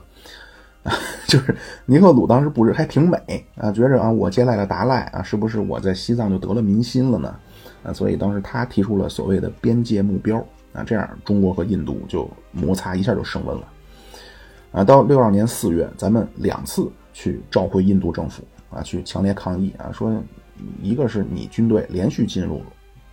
[0.84, 0.92] 啊，
[1.28, 3.18] 就是尼赫鲁当时不是还挺美
[3.56, 7.36] 啊，觉着啊，我接待了达赖啊，是不是我在西藏就得了民心了呢？
[7.84, 13.68] 啊，所以当时他提出了所谓的边界目标那，这样中国和印度就摩擦一下就升温了，
[14.72, 20.22] 啊，到六二年四月，咱们两次去召回印度政府啊，去强烈抗议啊，说。
[20.84, 22.62] 一个是你军队连续进入，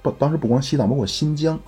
[0.02, 1.58] 不，当时不光西藏，包括新疆。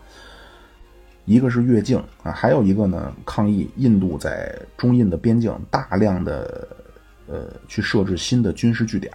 [1.24, 6.68] 一个是越境啊，还有一个呢，抗议印度在中印的边境大量的
[7.26, 9.11] 呃去设置新的军事据点。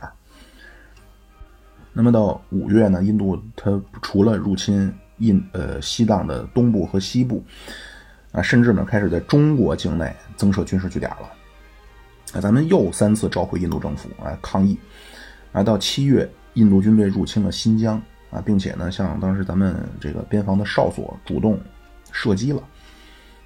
[1.94, 7.44] 那么到五月呢，印度它除了入侵印呃西藏的东部和西部
[8.32, 11.30] 啊，甚至呢开始在中国境内增设军事据点了。
[12.34, 14.78] 啊，咱们又三次召回印度政府啊抗议，
[15.52, 16.30] 啊到七月。
[16.54, 18.02] 印度军队入侵了新疆
[18.32, 21.60] 啊，并且呢，向当时咱们这个边防的哨所主动
[22.12, 22.60] 射击了。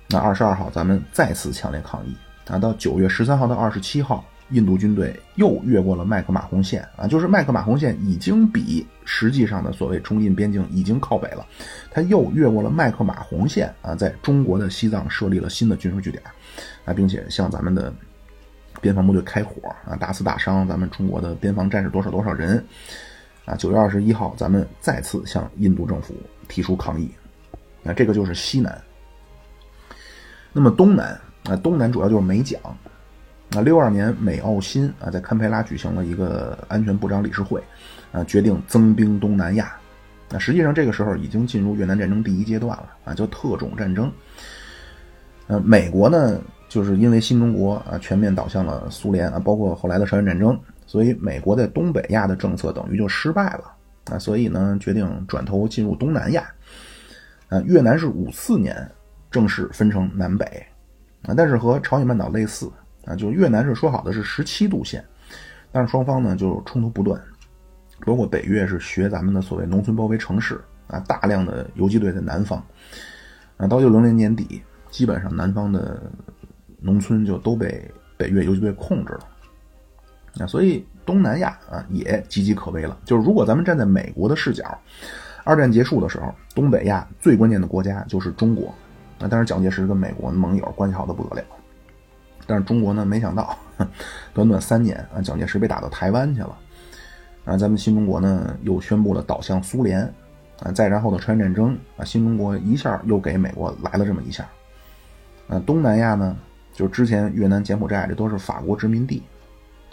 [0.07, 2.15] 那二十二号，咱们再次强烈抗议
[2.47, 2.57] 啊。
[2.57, 11.45] 到九月十三号到二十七号，印度军队又越过了麦克马洪线啊，就是麦克马洪线已经比实际上的所谓中印边境已经靠北了，
[11.89, 16.23] 他又越过了麦克马洪线啊，在中国的西藏设立了新的军事据点
[16.85, 17.93] 啊，并且向咱们的。
[18.79, 22.65] 边防部队开火啊，大肆打伤咱们中国的边防战士多少多少人
[23.45, 23.53] 啊！
[23.53, 26.15] 九月二十一号，咱们再次向印度政府
[26.47, 27.11] 提出抗议。
[27.83, 28.81] 那这个就是西南。
[30.51, 31.09] 那么东南
[31.43, 32.59] 啊，东南主要就是美蒋。
[33.55, 37.61] 啊，六二年美澳新啊，在堪培拉举行了一个安全部长理事会
[38.13, 39.75] 啊，决定增兵东南亚。
[40.29, 44.09] 那实际上这个时候已经进入越南战争第一阶段了啊，叫特种战争。
[45.47, 53.73] 呃，美国呢，就是因为新中国啊全面倒向了苏联啊，包括后来的朝鲜战争，所以美国在东北亚的政策等于就失败了
[54.11, 56.45] 啊，所以呢决定转头进入东南亚。
[57.49, 58.89] 啊，越南是五四年
[59.29, 60.45] 正式分成南北
[61.23, 62.71] 啊，但是和朝鲜半岛类似
[63.05, 65.03] 啊，就是越南是说好的是十七度线，
[65.71, 67.21] 但是双方呢就冲突不断。
[68.03, 72.57] 包括北越是学咱们的所谓农村包围城市啊，大量的游击队在南方
[73.57, 76.01] 啊，到九零年年底，基本上南方的
[76.79, 77.87] 农村就都被
[78.17, 79.27] 北越游击队控制了
[80.39, 82.97] 啊，所以东南亚啊也岌岌可危了。
[83.05, 84.75] 就是如果咱们站在美国的视角，
[85.43, 88.73] 二战结束的时候，东北亚最关键的国家就是中国
[89.19, 91.45] 啊，但是蒋介石跟美国盟友关系好的不得了，
[92.47, 93.57] 但是中国呢，没想到
[94.33, 96.57] 短短三年啊，蒋介石被打到台湾去了。
[97.43, 100.01] 啊，咱们新中国呢又宣布了倒向苏联，
[100.61, 104.47] 啊，再然后的朝鲜战争啊，新中国一下又给美国来了这么一下，
[105.47, 106.37] 啊，东南亚呢，
[106.71, 109.23] 就是之前越南、柬埔寨这都是法国殖民地，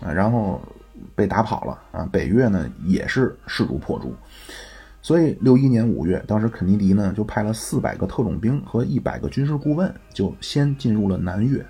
[0.02, 0.60] 啊，然后
[1.14, 4.14] 被打跑了，啊，北越呢也是势如破竹，
[5.00, 11.64] 所以六一年五月，当时肯尼迪呢就派了四百个特种兵和一百个军事顾问，就先进入了南越，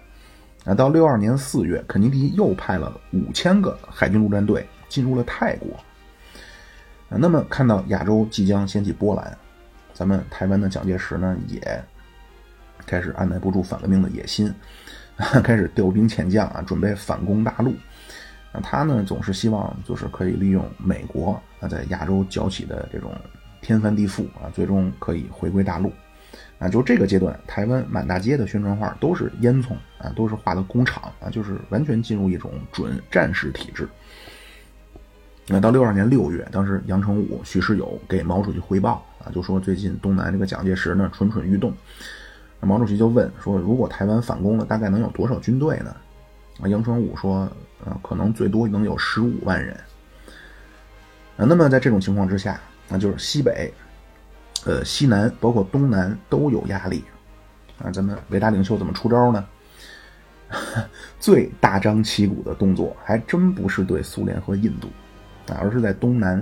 [0.68, 4.64] 啊，到六二年四月，肯尼迪又派了五千个海军陆战队。
[4.88, 5.68] 进入了泰国，
[7.10, 9.36] 那么看到亚洲即将掀起波澜，
[9.92, 11.84] 咱们台湾的蒋介石呢也
[12.86, 14.50] 开始按耐不住反革命的野心，
[15.44, 17.74] 开始调兵遣将啊，准备反攻大陆。
[18.50, 23.14] 啊，他呢总是希望就是可以利用美国啊在亚洲搅起的这种
[23.60, 25.92] 天翻地覆啊，最终可以回归大陆。
[26.58, 33.88] 啊，就这个阶段，台湾满大街的宣传画都是烟囱啊，都是画的工厂啊，就是完全进入一种准战时体制。
[35.46, 41.72] 那到六二年六月，当时杨成武、许世友给毛主席汇报啊，就说最近东南这个蒋介石呢蠢蠢欲动。
[42.60, 45.94] 毛主席就问说，如果台湾反攻了，大概能有多少军队呢？
[46.60, 47.48] 啊，杨成武说，
[47.84, 49.72] 呃，可能最多能有十五万人。
[51.36, 53.72] 啊，那么在这种情况之下，那就是西北、
[54.66, 57.04] 呃西南，包括东南都有压力。
[57.78, 59.46] 啊，咱们伟大领袖怎么出招呢？
[61.20, 64.88] 最大张旗鼓的动作，还真不是对苏联和印度。
[65.52, 66.38] 啊，而是在东南，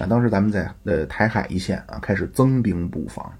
[0.00, 3.32] 啊，当时咱们在呃台海一线啊开始增兵布防，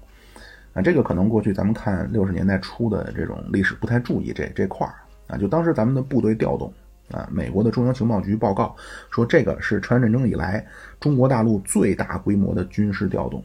[0.73, 4.93] 啊，这个可能过去咱们看六十年代初的这种历史不太注意这这块儿
[5.27, 6.71] 啊，就当时咱们的部队调动
[7.11, 8.73] 啊，美国的中央情报局报告
[9.09, 10.65] 说这个是朝鲜战争以来
[10.99, 13.43] 中国大陆最大规模的军事调动，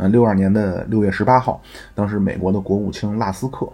[0.00, 1.60] 啊，六二年的六月十八号，
[1.94, 3.70] 当时美国的国务卿拉斯克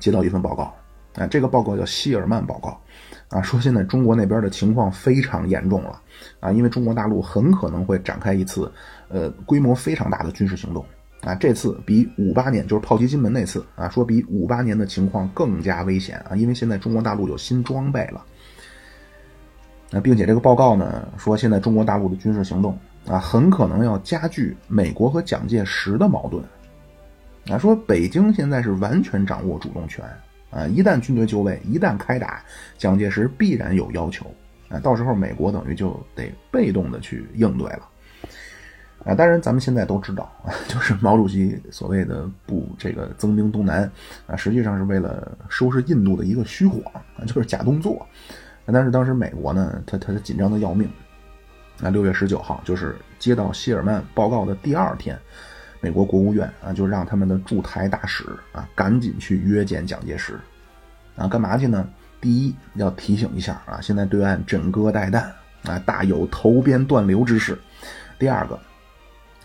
[0.00, 0.74] 接到一份报告，
[1.16, 2.80] 啊，这个报告叫希尔曼报告。
[3.28, 6.00] 啊，说现在中国那边的情况非常严重了，
[6.40, 8.72] 啊，因为中国大陆很可能会展开一次，
[9.08, 10.82] 呃，规模非常大的军事行动，
[11.20, 16.16] 啊，这次比五八年就是炮击金门那次啊，说比五八年的情况更加危险。
[16.20, 18.24] 啊，因为现在中国大陆有新装备了，
[19.90, 22.78] 那，并且这个报告呢说现在中国大陆的军事行动
[23.08, 26.42] 啊，很可能要加剧美国和蒋介石的矛盾，
[27.50, 30.04] 啊，说北京现在是完全掌握主动权。
[30.50, 32.42] 啊，一旦军队就位，一旦开打，
[32.78, 34.24] 蒋介石必然有要求，
[34.70, 37.86] 啊，到时候美国等于就得被动的去应对了，
[39.04, 40.32] 啊，当然咱们现在都知道，
[40.66, 43.82] 就是毛主席所谓的不这个增兵东南，
[44.26, 46.80] 啊，实际上是为了收拾印度的一个虚晃，
[47.14, 48.06] 啊，就是假动作，
[48.64, 50.88] 但是当时美国呢，他他紧张的要命，
[51.80, 55.18] 那，六月十九号就是接到希尔曼报告的第二天。
[55.80, 60.36] 美国国务院啊，就让他们的驻台大使啊，赶紧去约见蒋介石，
[61.14, 61.88] 啊，干嘛去呢？
[62.20, 65.22] 第一，要提醒一下啊，现在对岸枕戈待旦
[65.70, 67.56] 啊，大有投鞭断流之势。
[68.18, 68.58] 第二个，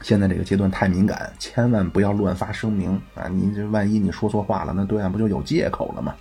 [0.01, 3.27] 现在这个阶段太敏感，千万不要乱发声明啊！
[3.27, 6.15] 你这万一你说错话了，那对岸不就有借口了吗？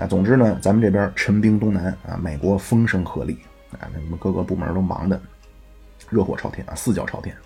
[0.00, 3.36] 啊，总之呢，咱们这边陈兵东南啊，美国风声鹤唳
[3.72, 5.20] 啊，那么各个部门都忙的
[6.08, 7.36] 热火朝天啊，四脚朝天。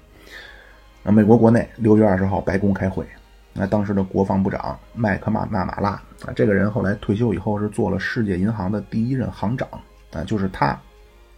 [1.02, 3.04] 那美国国内六月二十号白宫开会，
[3.52, 5.90] 那当时的国防部长麦克马纳马拉
[6.24, 9.68] 啊，这个人后来退休以后是做了世界银行的第一任行长
[10.12, 10.78] 啊，就是他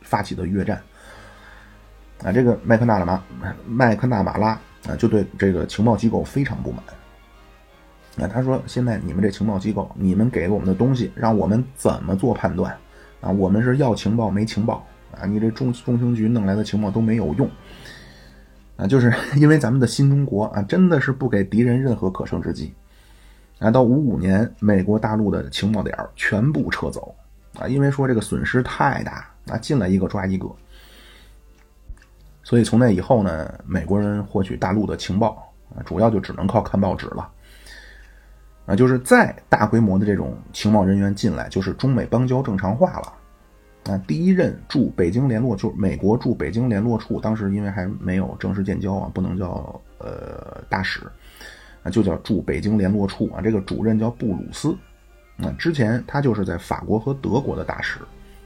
[0.02, 0.78] 发起的越战
[2.22, 3.24] 啊，这个麦克纳马
[3.66, 4.48] 麦克纳马拉
[4.86, 6.84] 啊，就对这个情报机构非常不满
[8.18, 12.76] 啊，他说现在你们这情报机构，你们给我们的东西，让我们怎么做判断
[13.24, 13.30] 啊？
[13.30, 14.86] 我们是要情报没情报
[15.18, 15.24] 啊？
[15.24, 17.48] 你这中中情局弄来的情报都没有用。
[18.76, 22.74] 啊，就是 因为咱们的新中国啊，真的是不给敌人任何可乘之机。
[23.60, 27.14] 啊，到五五年，美国大陆的情报点全部撤走
[27.58, 30.48] 啊，因为说这个损失太大啊，进来一个抓一个。
[32.42, 35.50] 所以从那以后呢，美国人获取大陆的情报，
[35.86, 37.30] 主要就只能靠看报纸了。
[38.66, 43.12] 啊，就是再大规模的这种情报人员进来，就是中美邦交正常化了。
[43.92, 51.02] 啊，第一任驻北京联络，就是美国驻北京联络处，当时因为还没有正式建交啊，不能叫呃大使，
[51.82, 53.42] 啊，就叫驻北京联络处啊。
[53.42, 54.74] 这个主任叫布鲁斯，
[55.36, 57.98] 啊，之前他就是在法国和德国的大使，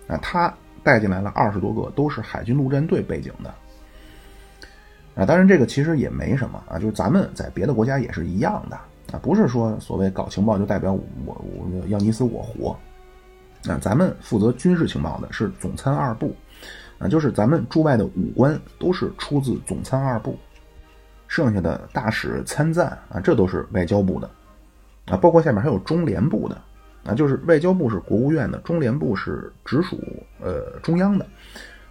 [0.09, 0.53] 啊，他
[0.83, 3.55] 带进来了二十多个，都是海军陆战队背景的。
[5.15, 8.77] 啊，当然这个其实也没什么啊，就是咱们在别的国家也是一样的
[9.13, 12.77] 啊，不是说所谓搞情报就代表我我要你死我活。
[13.67, 16.33] 啊，咱们负责军事情报的是总参二部，
[16.99, 20.39] 啊，就是咱们驻外的武官都是出自总参二部，
[21.27, 24.31] 剩下的大使参赞啊，这都是外交部的，
[25.07, 26.57] 啊，包括下面还有中联部的，
[27.05, 29.99] 啊，就是外交部是国务院的，中联部是直属
[30.41, 31.27] 呃中央的，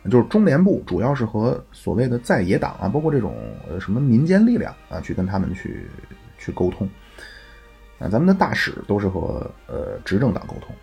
[0.09, 3.35] 就是中联部主要是和所谓的在野党啊，包括这种
[3.69, 5.85] 呃什么民间力量啊，去跟他们去
[6.37, 6.89] 去沟通，
[7.99, 10.75] 啊，咱们的大使都是和呃执政党沟通。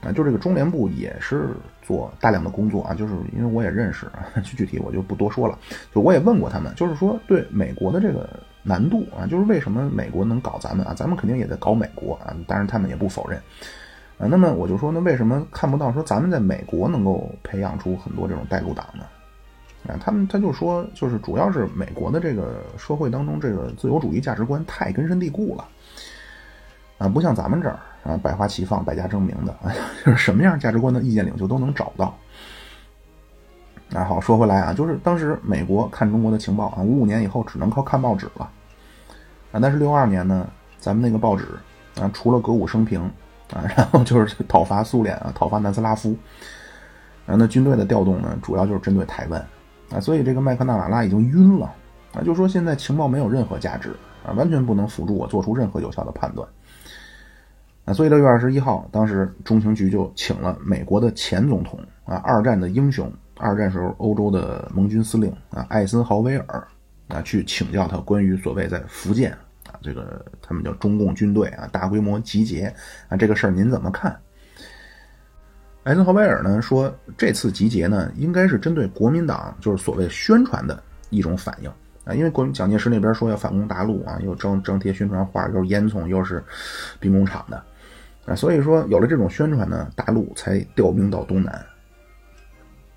[0.00, 1.48] 啊，就这个中联部也是
[1.82, 4.06] 做大量的工作啊，就是因为我也认识，
[4.44, 5.58] 具具体我就不多说了。
[5.92, 8.30] 就我也问过他们，就是说对美国的这个
[8.62, 13.40] 难度啊，就是为什么美国能搞咱们啊，咱们肯定也在搞美国啊，当然他们也不否认
[14.18, 14.28] 啊。
[14.30, 19.04] 那么我就说，那为什么看不到说咱们在美国能够培养出很多这种带路党呢？
[19.88, 25.66] 啊，他们他就说，就是主要是美国的这个社会当中这个自由主义价值观太根深蒂固了
[26.98, 27.78] 啊，不像咱们这儿。
[28.04, 29.54] 啊，百花齐放，百家争鸣的，
[30.06, 32.16] 就是什么样价值观的意见领袖都能找到。
[33.90, 38.50] 那好，说回来啊，就是当时美国看中国的情报啊，五五年以后只能靠看报纸了。
[39.52, 41.48] 啊，但是六二年呢，咱们那个报纸
[42.00, 43.02] 啊，除了歌舞升平
[43.52, 46.16] 啊， 然后就是讨伐苏联啊，讨伐南斯拉夫。
[47.26, 49.44] 然后那军队的调动呢，主要就是针对台湾
[49.92, 51.70] 啊，所以这个麦克纳瓦拉已经晕了
[52.14, 53.94] 啊，就说现在情报没有任何价值
[54.24, 56.48] 啊，完全不能辅助我做出任何有效的判断。
[57.88, 66.68] 啊，所以六月二十一号，当时中情局就请了美国的前总统啊，二战的英雄，二战时候欧洲的盟军司令啊，艾森豪威尔
[67.08, 69.32] 啊，去请教他关于所谓在福建
[69.66, 72.70] 啊，这个他们叫中共军队啊，大规模集结
[73.08, 74.14] 啊，这个事儿您怎么看？
[75.84, 81.70] 艾森豪威尔呢说，这次集结呢，应该是针对国民党就是所谓宣传的一种反应
[82.04, 86.44] 啊，因为国蒋介石那边说要反攻大陆啊，又张张贴宣传画，又是烟囱，又是
[87.00, 87.64] 兵工厂的。
[88.28, 91.54] 啊，所以说有了这种宣传呢，大陆才调兵到东南。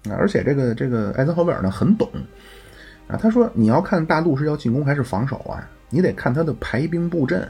[0.10, 2.10] 啊，而且这个这个艾森豪威尔呢很懂，
[3.08, 7.48] 啊，他说你要看大陆是要进攻还是防守啊，你得看他的排兵布阵。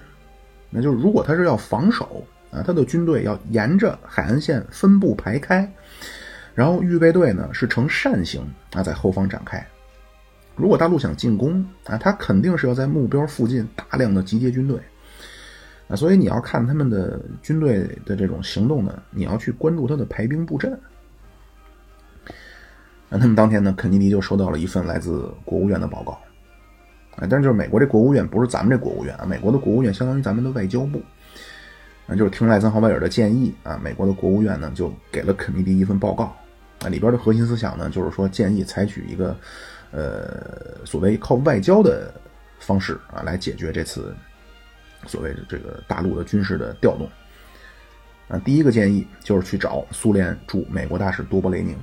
[0.69, 5.69] 那就是如果他是要防守啊，他的军队要沿着海岸线分布排开，
[6.53, 8.41] 然后预备队呢是呈扇形
[8.73, 9.65] 啊在后方展开。
[10.55, 14.77] 如果大陆想进攻啊，他肯定是要在目标附近大量的集结军队。
[15.91, 20.79] 啊，所以你要看他们的军队的这种行动呢，你要去关注他的排兵布阵。
[23.09, 26.13] 那他们当天呢，肯尼迪就收到了一份来自国务院的报告，
[27.17, 31.01] 啊，但是就是美国这国务院不是咱们这国务院啊，美国的国务院相当于咱们的外交部，
[32.07, 36.33] 啊，就是听赖森豪威尔的建议啊，美国的国务院呢就给了肯尼迪一份报告，
[36.83, 39.35] 啊，里边的核心思想呢就是说建议采取一个，
[39.91, 42.13] 呃，所谓靠外交的
[42.59, 44.15] 方式啊来解决这次。
[45.07, 47.09] 所谓的这个大陆的军事的调动，
[48.27, 51.75] 啊，第一个建议就是去找苏联驻美国大使多勃雷宁，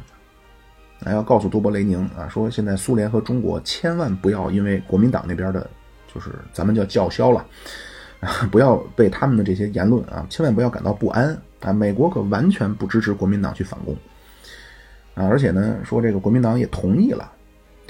[1.05, 5.69] 啊，要告诉多勃雷宁啊，说现在苏联和中国千万不要因为国民党那边的，
[6.13, 7.47] 就是咱们叫叫嚣了，
[8.21, 11.37] 啊，不要被他们的这些言论啊，千万不要感到不安。
[11.61, 13.93] 啊，美国可完全不支持国民党去反攻，
[15.17, 17.33] 啊，而且呢，说这个国民党也同意了，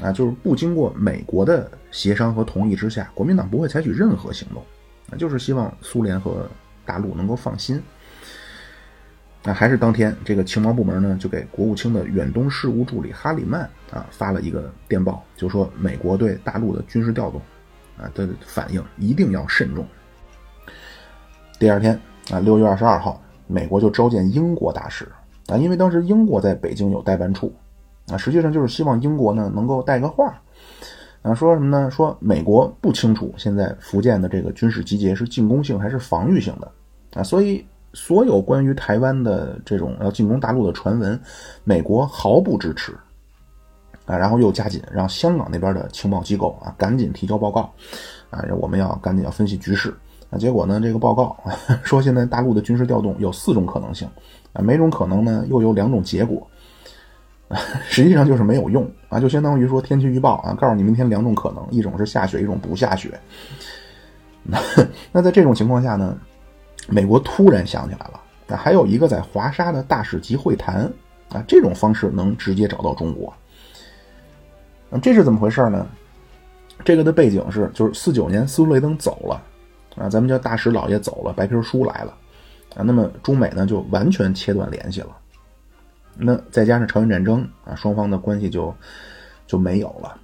[0.03, 4.65] 啊，就是不经过美国的协商和同意之下，国民党不会采取任何行动。
[5.11, 6.49] 那就是希望苏联和
[6.85, 7.83] 大陆能够放心。
[9.43, 17.41] 那还是当天，这个情报部门呢，就给国务卿的远东事务助理哈里曼啊发了一个电报，就说美国对大陆的军事调动
[17.97, 19.87] 啊的反应一定要慎重。
[21.59, 21.99] 第二天
[22.31, 25.09] 啊，六月二十二号，美国就召见英国大使
[25.47, 27.55] 啊，因为当时英国在北京有代办处
[28.09, 30.37] 啊，实际上就是希望英国呢能够带个话。
[31.23, 31.91] 啊，说什么呢？
[31.91, 36.71] 说美国不清楚现在福建的这个军事集结是进攻性还是防御性的，
[37.15, 41.21] 啊，所以所有关于台湾的这种要进攻大陆的传闻，
[41.65, 42.93] 美国毫不支持，
[44.07, 47.73] 啊，然后又加紧让香港那边的情报机构啊赶紧提交报告，
[48.31, 49.93] 啊，我们要赶紧要分析局势，
[50.31, 51.37] 啊，结果呢，这个报告
[51.83, 54.09] 说现在大陆的军事调动有四种可能性，
[54.53, 56.47] 啊，每种可能呢又有两种结果，
[57.89, 63.19] 实际上就是没有用啊，就相当于说天气预报啊，告诉你明天两种可能，一种是下雪，一种不下雪。
[65.13, 66.17] 那在这种情况下呢，
[66.89, 70.91] 美国突然想起来了，啊，还有一个在华沙的大使级会谈
[71.31, 73.33] 啊，这种方式能直接找到中国。
[74.91, 75.87] 那这是怎么回事呢？
[76.85, 79.43] 这个的背景是，就是四九年斯图雷登走了
[79.97, 82.15] 啊，咱们叫大使老爷走了，白皮书来了
[82.77, 85.18] 啊，那么中美呢就完全切断联系了。
[86.21, 88.75] 那再加上朝鲜战争啊，双方的关系就
[89.47, 90.19] 就没有了。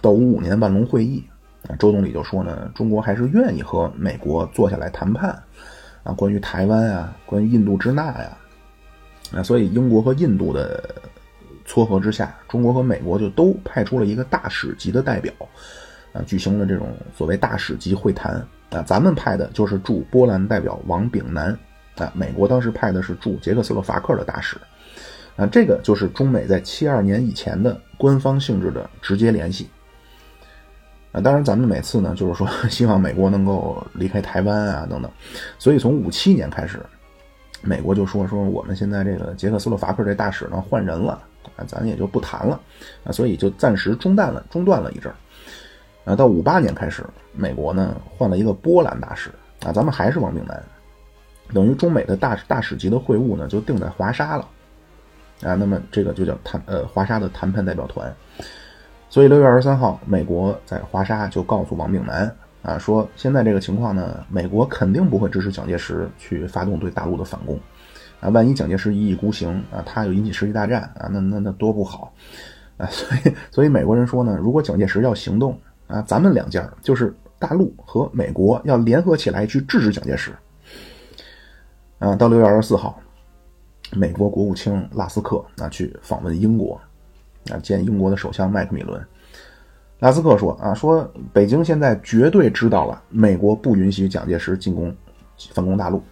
[0.00, 1.22] 到五五年万隆会议
[1.68, 5.30] 啊，周总理就说呢，中国还是愿意和美国坐下来谈判
[6.02, 8.36] 啊，关于台湾啊，关于印度支那呀
[9.34, 10.82] 啊，所以英国和印度的
[11.66, 15.32] 撮合之下，中国和美国就都派出了一个大使级的代表
[16.14, 18.34] 啊，举行了这种所谓大使级会谈
[18.70, 18.82] 啊。
[18.82, 21.56] 咱们派的就是驻波兰代表王炳南
[21.96, 24.56] 啊，美国当时派的是驻捷克斯洛伐克的大使。
[25.36, 29.68] 啊，这个就是中美在七二年以前的官方性质的直接联系。
[31.10, 35.10] 啊，当然咱们每次呢，就是说 希望美国能够离开台湾啊等等，
[35.58, 36.80] 所以从五七年开始，
[37.62, 41.20] 美国就说说我们现在这个捷克斯洛伐克这大使呢换人了，
[41.56, 42.60] 啊，咱也就不谈了，
[43.04, 45.14] 啊，所以就暂时中断了，中断了一阵儿。
[46.04, 49.30] 啊，到五八年开始，美国呢换了一个波兰大使，
[49.64, 50.62] 啊，咱们还是王炳南，
[51.52, 54.48] 等于中美的大大使级的会晤呢就定在华沙了。
[55.44, 58.10] 啊，那么这个就叫谈呃华沙的谈判代表团，
[59.10, 67.60] 所以六月二十三号，美国在华沙就告诉王炳南啊，说现在这个情况呢，美国肯定不会支持蒋介石去发动对大陆的反攻，
[68.20, 72.12] 啊，万一蒋介石一意孤行啊，他又引起世界大战啊，那那那多不好。
[72.76, 80.32] 啊， 所以所以美国人说呢，如果蒋介石要行动啊，咱们两家就是大陆和美国要联合起来去制止蒋介石，
[82.00, 82.98] 啊，到六月二十四号。
[83.92, 86.80] 美国国务卿拉斯克啊去访问英国，
[87.50, 89.00] 啊见英国的首相麦克米伦。
[90.00, 94.94] 拉斯克说啊说北京现在绝对知道了，美国不允许蒋介石进攻
[95.52, 96.02] 反攻大陆。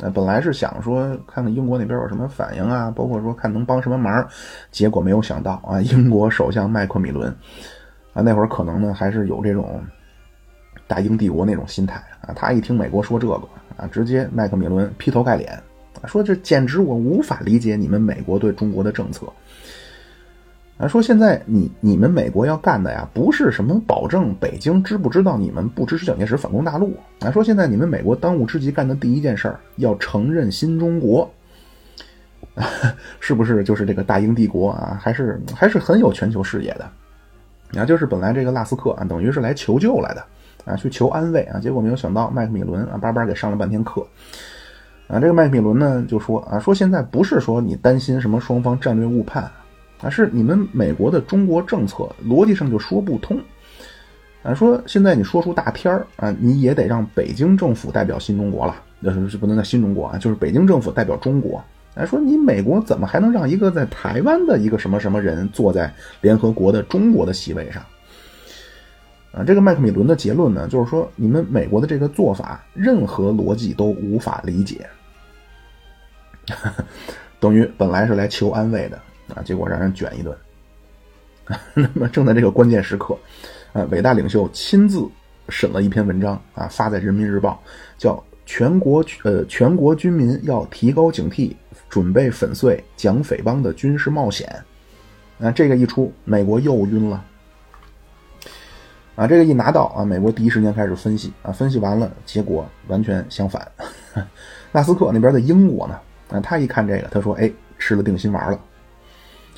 [0.00, 4.26] 啊本来是想说看看英国那边有什么反应啊，包括说看能帮什么忙，
[4.70, 7.28] 结果没有想到啊，英国首相麦克米伦
[8.12, 9.82] 啊那会儿可能呢还是有这种
[10.86, 13.34] 大英帝国那种心态啊，他一听美国说这个
[13.76, 15.60] 啊，直接麦克米伦劈头盖脸。
[16.06, 19.26] 说这简直我无法理解你们美国对中国的政策。
[20.78, 26.96] 啊，说现在你你们美国要干的呀，不是什么保证北京知不知道你们不支持蒋介石反攻大陆。
[27.18, 31.28] 啊，说现在你们美国当务之急干的第一件事儿，要承认新中国，
[32.54, 32.64] 啊
[33.18, 34.96] 是不是就是这个大英帝国啊？
[35.02, 36.88] 还是还是很有全球视野的。
[37.80, 40.24] 啊，就是本来这个拉斯克啊，等于是来求救来的，
[40.64, 44.06] 啊，去求安慰啊，结果没有想到麦克米伦啊，叭叭给上了半天课。
[45.08, 49.50] 啊，这个麦克米伦呢就说啊，说现在不是说你担心什么双方战略误判，
[50.02, 53.40] 而是你们美国的中国政策逻辑上就说不通。
[54.42, 61.62] 啊，说现在你说出大天儿啊，你也得让北京政府代表新中国了，那是不能叫新中国啊，就是北京政府代表中国。
[61.94, 67.82] 啊，说你美国怎么还能让一个在台湾的一个什么什么人坐在联合国的中国的席位上？
[69.32, 74.86] 啊，这个麦克米伦的结论呢，就是说你们美国的这个做法，任何逻辑都无法理解。
[77.40, 78.96] 等于本来是来求安慰的
[79.34, 80.36] 啊，结果让人卷一顿。
[81.72, 83.16] 那么正在这个关键时刻，
[83.72, 85.02] 啊，伟大领袖亲自
[85.48, 87.62] 审了一篇文章啊，发在《人民日报》，
[88.00, 91.54] 叫《全国呃全国军民要提高警惕，
[91.88, 94.62] 准备粉碎蒋匪帮的军事冒险》。
[95.46, 97.24] 啊，这个一出，美国又晕了。
[99.14, 103.66] 啊，这个一拿到啊，美国第一时间开始分析啊，分析完了，结果完全相反。
[104.70, 105.98] 纳斯克那边的英国呢。
[106.28, 108.60] 那，他一看这个，他说：“哎，吃了定心丸了。”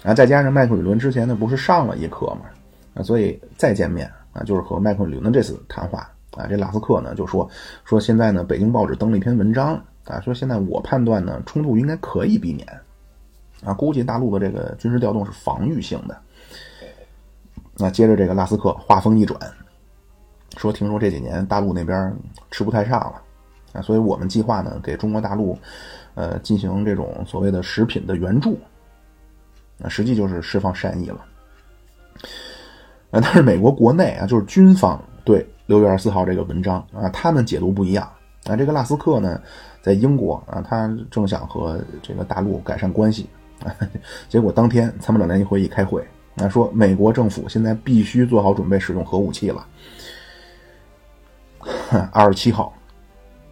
[0.03, 2.47] 啊，再加上麦克米伦之前呢不是上了一课嘛，
[2.95, 7.47] 啊，所以再见面啊，就是和麦克米伦的这次谈话啊，这拉斯克呢就说
[7.85, 9.75] 说现在呢，北京报纸登了一篇文章
[10.07, 12.67] 啊，说现在我判断呢，冲突应该可以避免
[13.63, 16.17] 啊，估计大陆的这个军事调动是防御性的。
[17.77, 19.39] 那接着这个拉斯克话锋一转，
[20.57, 22.17] 说听说这几年大陆那边
[22.51, 23.21] 吃不太上了
[23.75, 25.59] 啊，所以我们计划呢给中国大陆。
[26.15, 28.59] 呃，进行这种所谓的食品的援助，
[29.77, 31.25] 那实际就是释放善意了。
[33.11, 38.09] 但是美国国内啊，就是军方对六月二十四号这个文章啊，他们解读不一样。
[38.47, 39.41] 啊，这个拉斯克呢，
[39.83, 43.29] 在英国啊，他正想和这个大陆改善关系，
[44.31, 46.03] 结果当天参谋长联席会议开会，
[46.37, 49.67] 啊，说美国政府现在必须做好准备使用核武器了。
[52.13, 52.73] 二十七号，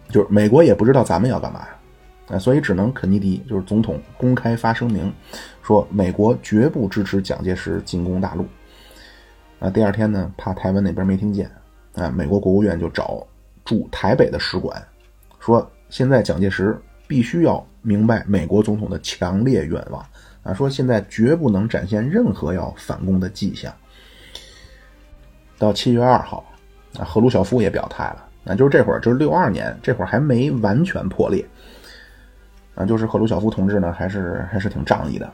[0.09, 1.78] 就是美国也不知道咱们要干嘛呀。
[2.29, 5.11] 啊，所以只能肯尼迪就是总统公开发声明，
[5.63, 8.45] 说美国绝不支持蒋介石进攻大陆。
[9.59, 11.51] 啊，第二天呢，怕台湾那边没听见，
[11.95, 13.25] 啊，美国国务院就找
[13.65, 14.81] 驻台北的使馆，
[15.39, 20.05] 说现在蒋介石必须要明白美国总统的强烈愿望，
[20.43, 23.73] 啊，说现在绝不能展现任何要反攻的迹象。
[25.57, 26.45] 到七月二号，
[26.97, 31.45] 啊，赫鲁晓夫也表态了，啊，就是这会儿，就是六二年这会儿还没完全破裂，
[32.79, 35.29] 啊，就是赫鲁晓夫同志呢，还是还是挺仗义的。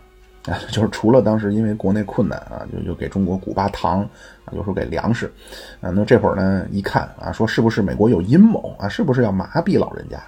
[0.48, 4.02] 啊，就是除了当时因为国内困难啊，就就给中国古巴糖
[4.46, 5.32] 啊，有时候给粮食，
[5.82, 8.88] 啊，那这会儿呢一看啊，说是不是美国有阴谋啊？
[8.88, 10.20] 是不是要麻痹老人家？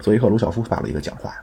[0.00, 1.34] 所以赫鲁晓夫发了一个讲话，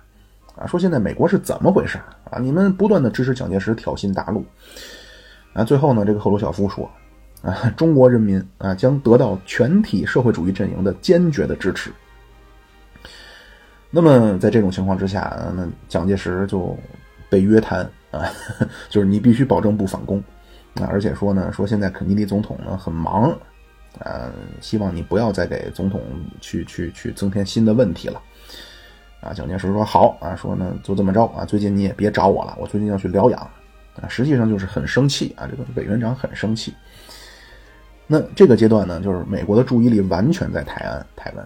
[0.55, 1.97] 啊，说现在美国是怎么回事
[2.29, 2.39] 啊？
[2.39, 4.43] 你们不断的支持蒋介石挑衅大陆，
[5.53, 6.89] 啊，最后呢，这个赫鲁晓夫说，
[7.41, 11.89] 啊，中国人民啊将得到全体社会主义阵营的坚决的支持。
[13.97, 16.77] 那么在这种情况之下，那蒋介石就。
[17.29, 18.31] 被约谈啊，
[18.87, 20.17] 就是你必须保证不反攻
[20.75, 23.29] 啊，而且说呢，说现在肯尼迪总统呢很忙，
[23.99, 24.31] 啊，
[24.61, 26.01] 希望你不要再给总统
[26.39, 28.21] 去去去增添新的问题了，
[29.19, 33.41] 啊，蒋介石说好啊，说呢就这么着啊，最近你也别找我了，我最近要去疗养
[34.01, 36.73] 啊，实际上就是很生气啊，这个委员长很生气。
[38.07, 41.45] 那这个阶段呢，就是美国的注意力完全在台湾，台湾，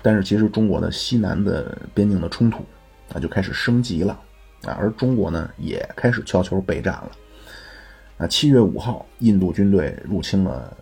[0.00, 2.64] 但是其实中国的西南的边境的冲突
[3.12, 4.18] 啊就开始升级了。
[4.64, 7.10] 啊，而中国呢也开始悄悄备战了。
[8.16, 10.72] 啊，七月五号，印度军队入侵了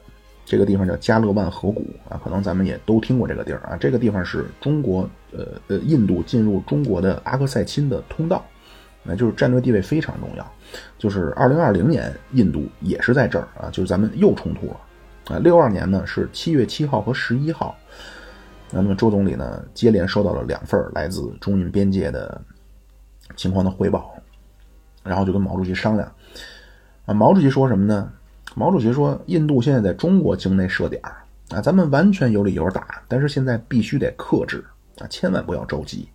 [0.44, 3.78] 这个地方，叫加勒万河谷啊，可能咱们也都听过这个地儿啊。
[3.80, 8.44] 这个地方是中国呃呃印度进入中国的阿克塞钦的通道，
[9.02, 10.52] 那就是战略地位非常重要。
[10.98, 14.76] 就是二零二零年，印度也是在这儿啊，就是咱们又冲突了
[15.34, 15.38] 啊。
[15.38, 17.74] 六二年呢是七月七号和十一号，
[18.72, 22.40] 那么周总理呢接连收到了两份来自中印边界的。
[23.36, 24.12] 情况的汇报，
[25.04, 26.12] 然后就跟毛主席商量，
[27.06, 28.10] 啊，毛主席说什么呢？
[28.56, 31.00] 毛主席说，印度现在在中国境内设点
[31.50, 34.64] 啊，咱们完全有理由打，但是现在必须得克制
[34.98, 36.08] 啊，千万不要着急。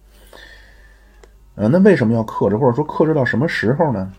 [1.55, 4.11] 呃，那为什么要克制，或者说克制到什么时候呢？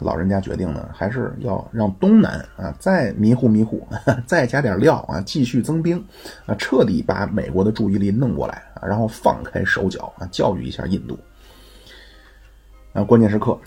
[0.00, 3.86] 老人家决定呢，还是要让东南啊再迷糊迷糊，
[4.26, 6.02] 再加点料啊，继续增兵
[6.46, 11.18] 啊，彻底把美国的注意力弄过来啊，然后放开手脚啊，教育一下印度。
[12.94, 13.58] 啊，关键时刻，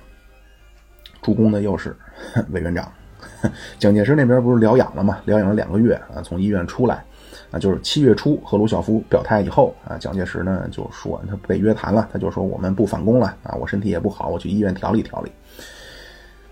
[1.21, 1.95] 助攻的又是
[2.49, 2.91] 委员长
[3.77, 5.19] 蒋介石那边不是疗养了吗？
[5.25, 7.05] 疗养了两个月啊，从医院出来
[7.51, 15.31] 啊，就是七月初赫鲁晓夫表态以后啊，蒋介石呢就说他被约谈了，他就说我们不反攻了啊，我身体也不好，我去医院调理调理。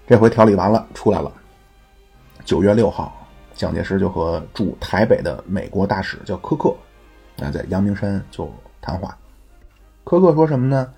[0.08, 1.30] 这回调理完了出来了，
[2.45, 6.74] 九月六号，蒋介石就和驻台北的美国大使叫柯克
[7.41, 8.49] 啊，在阳明山就
[8.80, 9.18] 谈话。
[10.05, 10.89] 柯克说什么呢？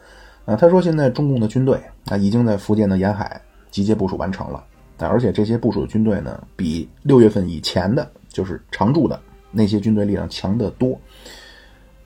[0.45, 3.41] 啊，他说现在中共的军队啊，已经在福建的沿海
[3.71, 4.63] 集结部署完成了，
[4.99, 10.95] 啊，而且这些部署的军队呢，比六月份以前的，就是常驻的那些军队力量强得多。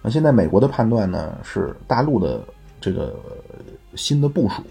[0.01, 2.41] 那现在美国的判断呢，是大陆的
[2.79, 3.13] 这个
[3.93, 4.63] 新的部署，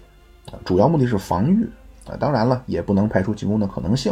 [0.65, 1.69] 主要目的是防御，
[2.05, 4.11] 啊，当然了，也不能排除进攻的可能性。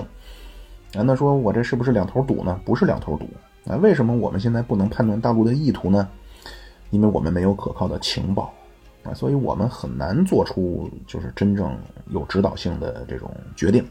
[0.94, 2.60] 啊，那说我这是不是两头堵呢？
[2.66, 3.30] 不是两头堵。
[3.66, 6.08] 啊，为什么我们现在不能判断大陆的意图呢？
[6.90, 8.54] 因为我们没有可靠的情报。
[9.04, 11.76] 啊，所以我们很难做出就是真正
[12.10, 13.84] 有指导性的这种决定。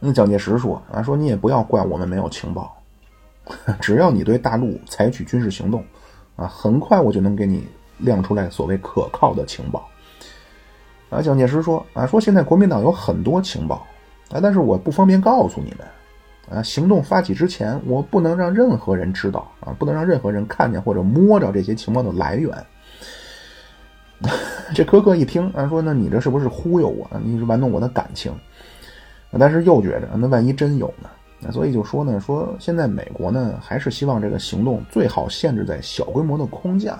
[0.00, 2.76] 那蒋介石说啊，说你也不要怪我们没有情报，
[3.80, 5.84] 只要你对大陆采取军事行动，
[6.34, 9.88] 啊，很快我就能给你亮出来所谓可靠的情报。
[11.12, 13.86] 啊，蒋介石说啊，说现在国民党有很多情报，
[14.30, 15.86] 啊，但是我不方便告诉你们。
[16.50, 22.52] 啊，行动发起之前，我不能让任何人知道啊，不能让任何人看见或者摸着这些情报的来源。
[24.74, 27.08] 这柯克一听啊，说那你这是不是忽悠我？
[27.22, 28.34] 你是玩弄我的感情？
[29.38, 31.08] 但是又觉着那万一真有呢？
[31.40, 36.98] 那所以就说呢，说现在美国呢还是希望这个行动最好限制在小规模的空降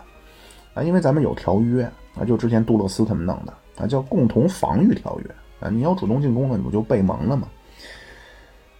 [0.73, 1.85] 啊，因为咱们有条约
[2.19, 3.53] 啊，就之前杜勒斯他们弄的
[3.83, 5.31] 啊，叫共同防御条约
[5.61, 7.49] 啊，你要主动进攻了，你不就被蒙了吗？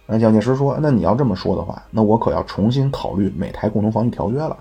[0.05, 4.57] 那蒋介石说，那你要这么说的话，那我可要重新考虑美台共同防御条约了。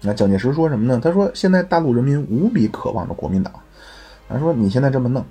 [0.00, 1.00] 那蒋介石说什么呢？
[1.02, 3.52] 他说：“现在大陆人民无比渴望着国民党。
[4.28, 5.24] 他说你现在这么弄，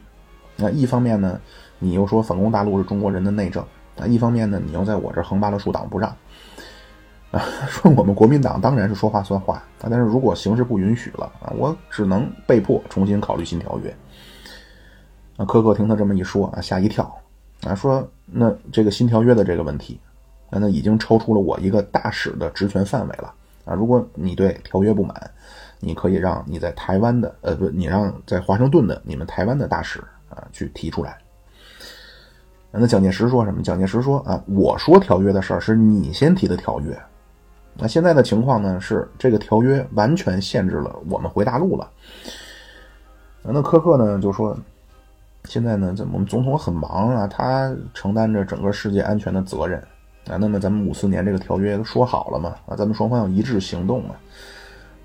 [0.55, 1.39] 那一方面呢，
[1.77, 3.61] 你又说反攻大陆是中国人的内政；
[3.97, 6.15] 那，一方面呢，你又在我这横扒了竖挡不让。
[7.31, 13.95] 啊， 说我们国民党当然是说话算话啊，但是如果形势不允许了啊，我只能被迫重新考虑新条约。”
[15.37, 17.09] 啊，柯克听他这么一说啊，吓一跳
[17.63, 19.99] 啊，说那这个新条约的这个问题
[20.49, 23.33] 啊，那已经超出了我一个大使的职权范围了。
[23.63, 25.15] 啊，如果你对条约不满，
[25.79, 31.17] 你可以让你在台湾的，呃，不，你让在华盛顿的你们台湾的大使啊去提出来。
[32.71, 33.61] 那蒋介石说什么？
[33.61, 36.99] 蒋介石说啊，我说条约的事儿是你先提的条约。
[37.75, 41.89] 那现在的情况呢是，这个条约完全限制了我们回大陆了。
[43.43, 44.55] 那柯克呢就说，
[45.45, 49.79] 现在呢，我们总统很忙啊，他承担着整个世界安全的责任
[50.27, 50.37] 啊。
[50.37, 52.55] 那么咱们五四年这个条约说好了嘛？
[52.67, 54.15] 啊，咱们双方要一致行动嘛？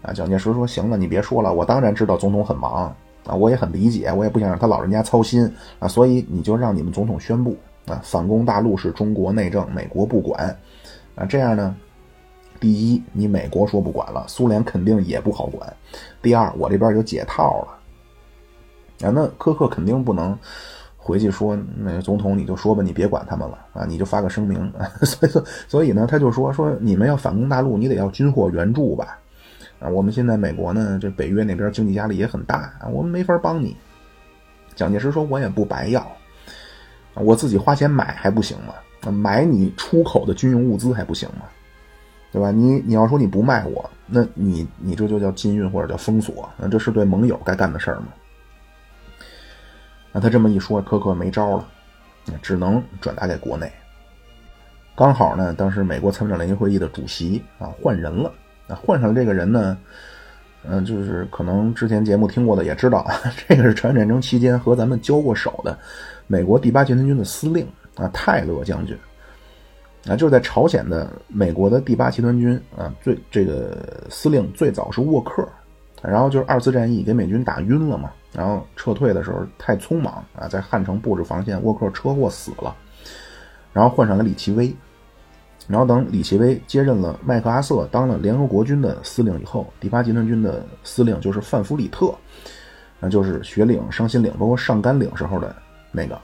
[0.02, 2.94] 啊，蒋介石说行了，你别说了，我当然知道总统很忙。
[3.24, 7.56] 啊，我也很理解，我也不想让他老人家操心啊，所以你就让你们总统宣布
[7.88, 10.56] 啊，反攻大陆是中国内政，美国不管
[11.16, 11.24] 啊。
[11.24, 11.74] 这样呢，
[12.60, 15.68] 第一，你美国说不管了，苏联肯定也不好管；
[16.20, 19.10] 第二，我这边有解套了啊。
[19.10, 20.38] 那科克肯定不能
[20.96, 24.72] 回去说，那总统你就说吧，你别管他们了啊，你就发个声明。
[25.02, 29.18] 所以说，所以呢，他就说说你们要反攻大陆，你得要军火援助吧。
[29.78, 33.76] 啊，我们现在美国呢，这北约那边经济压力也很大啊，我们没法帮你。
[34.74, 36.06] 蒋介石说：“我也不白要，
[37.14, 38.74] 我自己花钱买还不行吗？
[39.10, 41.44] 买你出口的军用物资还不行吗？
[42.36, 42.50] 对吧？
[42.50, 48.08] 你你要说你不卖我，那你你这就叫禁运或者叫封锁，那这是对盟友该干的事儿吗？”
[50.12, 51.66] 那他这么一说，柯克没招了，
[52.42, 53.72] 只能转达给国内。
[54.94, 58.30] 刚好呢，当时美国参谋长联席会议的主席啊换人了。
[58.68, 59.78] 换上这个人呢，
[60.68, 63.06] 嗯，就是可能之前节目听过的也知道，
[63.48, 65.78] 这个是朝鲜战争期间和咱们交过手的
[66.26, 68.94] 美国第八集团军的司令啊，泰勒将军
[70.08, 75.46] 啊，就是在朝鲜的美国的第八集团军啊，最这个司令最早是沃克，
[76.02, 82.74] 然后就是二次战役给美军打晕了嘛，然后撤退的时候太匆忙啊，在汉城布置防线，沃克车祸死了，
[83.72, 84.74] 然后换上了李奇微。
[85.68, 92.14] 然后等李奇微接任了麦克阿瑟，当了联合国军的司令以后，第八集团军的司令就是范弗里特，
[93.00, 95.52] 那就是雪岭、伤心岭，包括上甘岭时候的
[95.90, 96.16] 那个。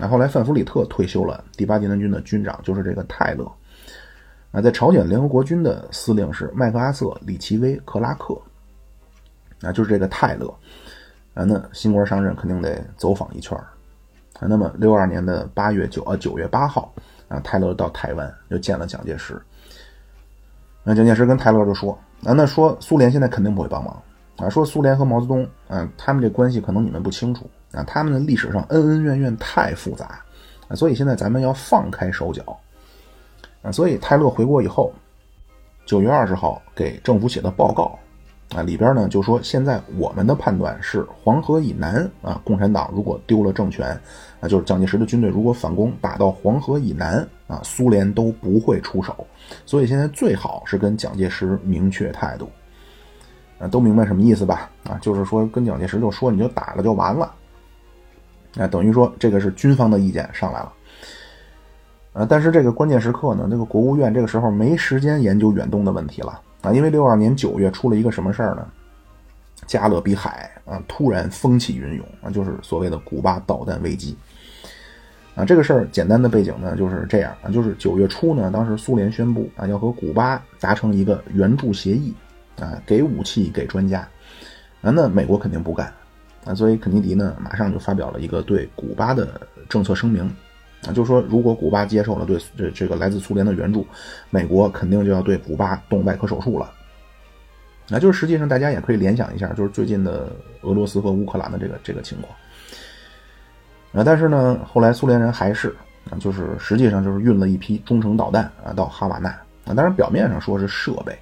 [0.00, 3.44] 那后来范弗里特退休了，第八集团军的军长就是这个泰勒。
[4.50, 8.34] 啊，在朝鲜联合国军的司令是麦克阿瑟、李奇微、克拉克，
[9.60, 10.46] 啊，就是这个泰勒。
[11.34, 13.56] 啊，那新官上任肯定得走访一圈
[14.38, 16.92] 啊，那么六二年的八月九啊九月八号。
[17.28, 19.40] 啊，泰勒到台湾又见了蒋介石。
[20.82, 21.92] 那蒋介石跟泰勒就说
[22.26, 24.02] ：“啊，那说苏联现在肯定不会帮忙
[24.38, 30.20] 啊，说苏联和毛泽东，啊，他们这关系可能你们不清楚啊，他们的历史上恩恩怨怨太复杂
[30.68, 32.58] 啊，所以现在咱们要放开手脚
[33.62, 34.92] 啊。”所以泰勒回国以后，
[35.84, 37.98] 九月二十号给政府写的报告。
[38.52, 43.88] 啊，里边呢就说，现在我们的判断是黄河以南啊，共产党如果丢了政权，
[44.40, 49.24] 啊，就是蒋介石的军队如果反攻打到黄河以南啊，苏联都不会出手，
[49.64, 52.50] 所以现在最好是跟蒋介石明确态度，
[53.60, 54.68] 啊，都明白什么意思吧？
[54.82, 57.32] 啊，就是说跟蒋介石就说你就打了就完了，
[58.56, 60.72] 啊，等于说这个是军方的意见上来了，
[62.12, 66.40] 啊，但是这个关键时刻呢，那个国务院这个时候没时间研究远东的问题了。
[66.62, 68.66] 啊，因为六二年九月出了一个什么事儿呢？
[69.66, 74.16] 加勒比海啊，突然风起云涌啊，就是所谓的古巴导弹危机。
[75.36, 82.12] 啊，这个事儿简单的背景呢就是这样啊，就是九月初呢，当时苏联宣布啊，要和古巴达成一个援助协议
[82.58, 84.00] 啊，给武器给专家。
[84.82, 85.90] 啊，那美国肯定不干
[86.54, 90.30] 所以肯尼迪呢马上就发表了一个对古巴的政策声明。
[90.88, 93.86] 啊，就是说，如果古巴接受了对这这个来自苏联的援助，
[94.30, 96.72] 美国肯定就要对古巴动外科手术了。
[97.86, 100.32] 那就是实际上大家也可以联想一下，就是最近的
[100.62, 102.34] 俄罗斯和乌克兰的这个这个情况。
[103.92, 105.76] 啊，但是呢，后来苏联人还是
[106.08, 109.28] 啊，就是实际上就是运了一批中程导弹啊到哈瓦那
[109.66, 111.12] 啊，当然表面上说是设备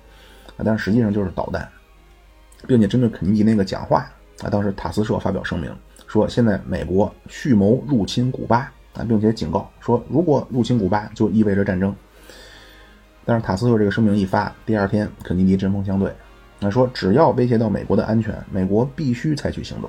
[0.57, 1.69] 啊，但是实际上就是导弹，
[2.69, 4.09] 并且针对肯尼迪那个讲话
[4.43, 5.75] 啊，当时塔斯社发表声明
[6.07, 8.73] 说，现在美国蓄谋入侵古巴。
[8.95, 11.95] 啊，并且警告说，如果入侵古巴，就意味着战争。
[13.25, 16.13] 但是塔斯社这个声明一发，第二天肯尼迪针锋相对，
[16.59, 19.89] 那说只要威胁到美国的安全，美国必须采取行动。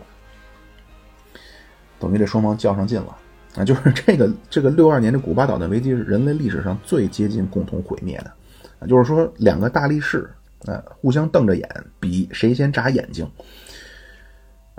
[1.97, 3.18] 等于这双方较上劲了
[3.56, 3.64] 啊！
[3.64, 8.32] 就是这个这个六二年的古巴导弹危机是人类历史上最接近共同毁灭的
[8.80, 8.86] 啊！
[8.86, 10.30] 就是说两个大力士
[10.66, 11.68] 啊互相瞪着眼，
[12.00, 13.28] 比谁先眨眼睛。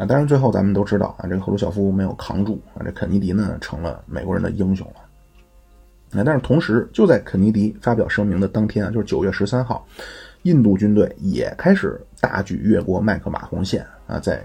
[0.01, 6.19] 啊，当然，最后咱们都知道啊，这个赫鲁晓夫没有扛住啊，这肯尼迪呢成了美国人的英雄了。
[6.19, 9.87] 啊，但是同时，就在肯尼迪发表声明的当天啊，就是九月十三号，
[10.45, 14.43] 印度军队也开始大举越过麦克马洪线啊，在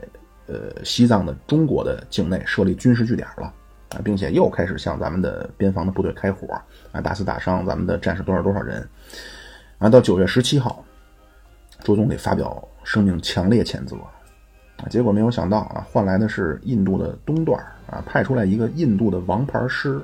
[0.47, 3.45] 呃西藏的中国的境内设立军事据点了
[3.91, 6.53] 啊，并且又开始向咱们的边防的部队开火
[6.91, 8.86] 啊，打死打伤咱们的战士多少多少人
[9.78, 9.88] 啊。
[9.88, 10.84] 到九月十七号
[11.82, 13.95] 周总理发表声明，强烈谴责。
[14.78, 17.58] 啊，结果没有想到啊，换来的是印度的东段
[17.90, 20.02] 啊，派出来一个印度的王牌师，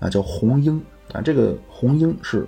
[0.00, 0.82] 啊，叫红英
[1.12, 1.20] 啊。
[1.20, 2.46] 这个红英是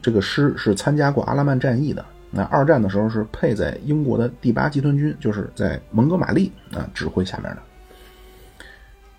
[0.00, 2.04] 这个师是参加过阿拉曼战役的。
[2.30, 7.62] 那二战的时候是配在英国的第八集团军，就是在蒙哥马利啊指挥下面的。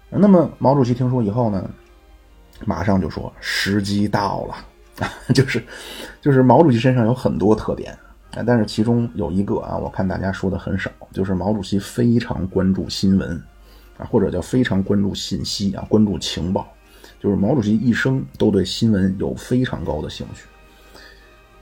[0.10, 1.70] 那么毛主席听说以后呢，
[2.66, 4.54] 马上就说时机到了
[5.00, 5.62] 啊， 就是
[6.22, 7.98] 就是毛主席身上有很多特点。
[8.46, 13.32] 但是其中有一个啊，我看大家说的很少，就是毛主席非常关注新闻，
[13.98, 16.68] 啊，或者叫非常关注信息啊，关注情报，
[17.20, 20.46] 就是毛主席一生都对新闻有非常高的兴趣。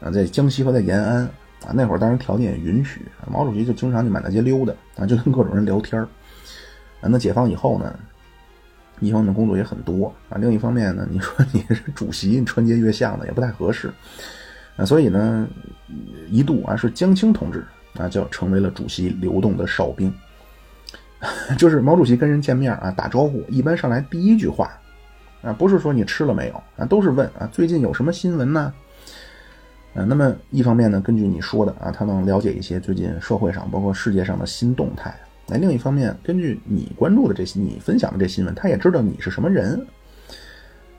[0.01, 1.24] 啊，在江西和在延安
[1.66, 7.97] 啊，那会儿当然条件也允许，毛主席就经常去满大街溜达啊，就跟各种人聊天啊，那解放以后呢，
[8.99, 13.89] 一方面工作也很多啊，另一方面呢，你说你是主席，你穿街越巷的也不太合适。
[14.78, 15.47] 啊，所以呢，
[16.30, 17.65] 一度啊是江青同志
[17.97, 20.13] 啊，就成为了主席流动的哨兵。
[21.57, 24.69] 就是毛主席跟人见面啊，打招呼，一般上来第一句话
[25.41, 28.73] 啊，不是说你吃了没有啊，都是问啊，最近有什么新闻呢？
[29.95, 35.09] 啊，那么一方面呢，根据你说的啊，他能了解一些最近社会上包括世界上的新动态；
[35.47, 39.84] 那另一方面，根据你关注的这些，你分享的这新闻，他也知道你是什么人。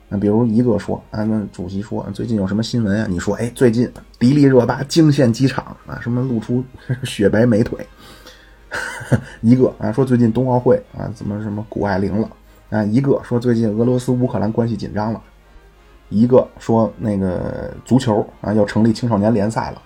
[0.08, 3.06] 那比如一个说啊，那主席说最近有什么新闻啊？
[3.10, 6.62] 你说哎，最近迪丽热巴惊现机场啊，什么露出
[7.04, 7.84] 雪白美腿。
[9.40, 12.30] 一个啊说最近冬奥会啊怎么什么谷爱凌了
[12.70, 12.84] 啊？
[12.84, 15.22] 一个说最近俄罗斯乌克兰关系紧张了。
[16.08, 19.82] 一个说那个足球啊要成立青少年联赛了。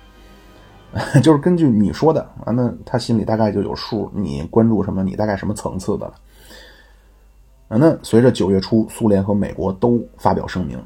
[1.23, 5.05] 就是根据你说的啊，那他心里大概就有数，你关注什么？
[5.05, 6.15] 你大概什么层次的了？
[7.71, 10.77] 啊，那随着九月初，苏联和美国都发表声明，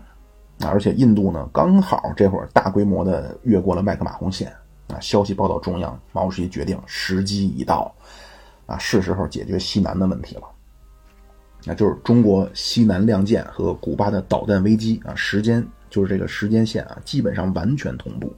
[0.60, 4.52] 啊，而且印度呢刚好这会儿大规模的越过了麦克马洪线，
[4.88, 7.90] 啊，消息报道中央，毛主席决定时机已到，
[8.66, 10.42] 啊，是时候解决西南的问题了，
[11.64, 18.30] 那就是中国西南亮剑和古巴的导弹危机啊，时间就是这个时间线啊，基本上完全同步，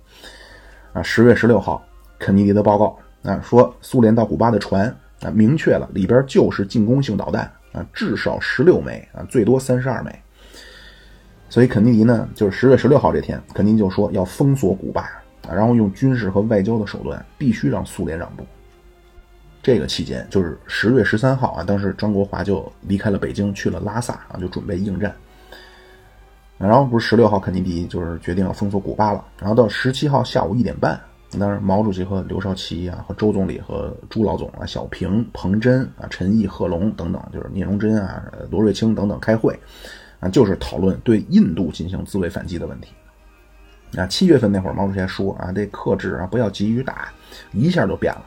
[0.93, 1.83] 啊，十月十六号，
[2.17, 4.87] 肯尼迪的报告啊说，苏联到古巴的船
[5.23, 7.53] 啊，明确了里边就是进攻性导弹。
[7.77, 10.11] 啊，至少十六枚啊，最多三十二枚。
[11.49, 15.03] 所以肯尼迪呢，就是十月十六号这天，肯尼迪就说要封锁古巴
[15.47, 18.45] 啊，然后用军事和外交的手段，必须让苏联让步。
[19.62, 25.14] 这个期间就是十月十三号啊，当时张国华就离开了北京，去了拉萨啊，就准备应战。
[26.59, 29.24] 然后不是十六号，肯尼迪就是决定要封锁古巴了。
[29.39, 30.99] 然后到十七号下午一点半。
[31.33, 39.59] 当然，毛主席和刘少奇啊，和周总理和朱老总啊，小平、彭真啊、陈毅、贺龙等等，就是聂荣臻啊、罗瑞卿等等开会，
[40.20, 42.93] 啊，就是讨论对印度进行自卫反击的问题。
[43.99, 47.09] 啊，七月份那会儿，毛主席还说啊，得克制啊，不要急于打，
[47.53, 48.24] 一下就变了。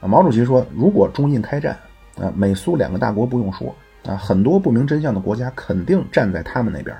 [0.00, 1.78] 啊，毛主席说，如果中印开战，
[2.18, 3.72] 啊，美苏两个大国不用说，
[4.06, 6.96] 啊，很多不明真相的国家肯定站在他们那边。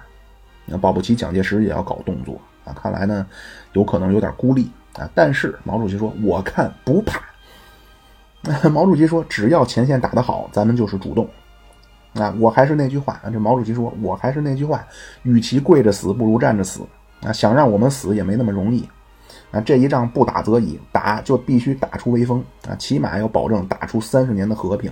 [0.67, 3.27] 那保不齐蒋介石也要搞动作啊，看来呢，
[3.73, 4.71] 有可能有点孤立。
[4.99, 5.09] 啊！
[5.15, 7.21] 但是毛主席说：“我看不怕。
[8.71, 11.29] ”毛主席说：“只要前线打得好，咱们就是主动。”
[12.15, 12.35] 啊！
[12.41, 14.87] 我还是那句话啊，这毛主席说：“我还是那句话，
[15.23, 16.81] 与其跪着死，不如站着死。”
[17.23, 17.31] 啊！
[17.31, 18.89] 想让我们死也没那么容易。
[19.51, 19.61] 啊！
[19.61, 22.43] 这一仗不打则已，打就必须打出威风。
[22.67, 22.75] 啊！
[22.77, 24.91] 起码要保证打出三十年的和平。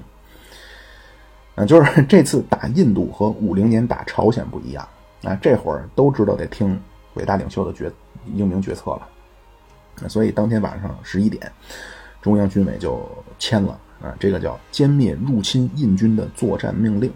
[1.55, 1.65] 啊！
[1.65, 4.87] 就是 这次打印度和五零年打朝鲜不一样。
[5.23, 5.35] 啊！
[5.41, 6.79] 这会儿都知道得听
[7.15, 7.91] 伟大领袖的决
[8.35, 9.09] 英明决策了。
[10.09, 11.51] 所以当天晚上十一点，
[12.21, 13.07] 中央军委就
[13.39, 17.13] 签了啊，这个叫歼灭入侵印军的作战命令。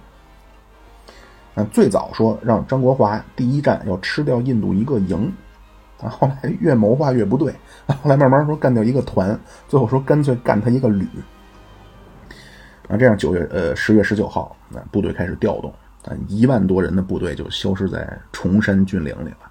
[1.54, 5.32] 啊，最早说让张国华第一站要吃掉印度一个营，
[6.00, 7.52] 啊，后来越谋划越不对，
[7.86, 11.04] 后来慢慢说干掉一个团，最后说干脆干他一个旅。
[12.88, 15.74] 啊，这样九月呃十月十九号，那部队开始调动，
[16.04, 19.47] 啊，一万多人的部队就消失在崇山峻岭里了。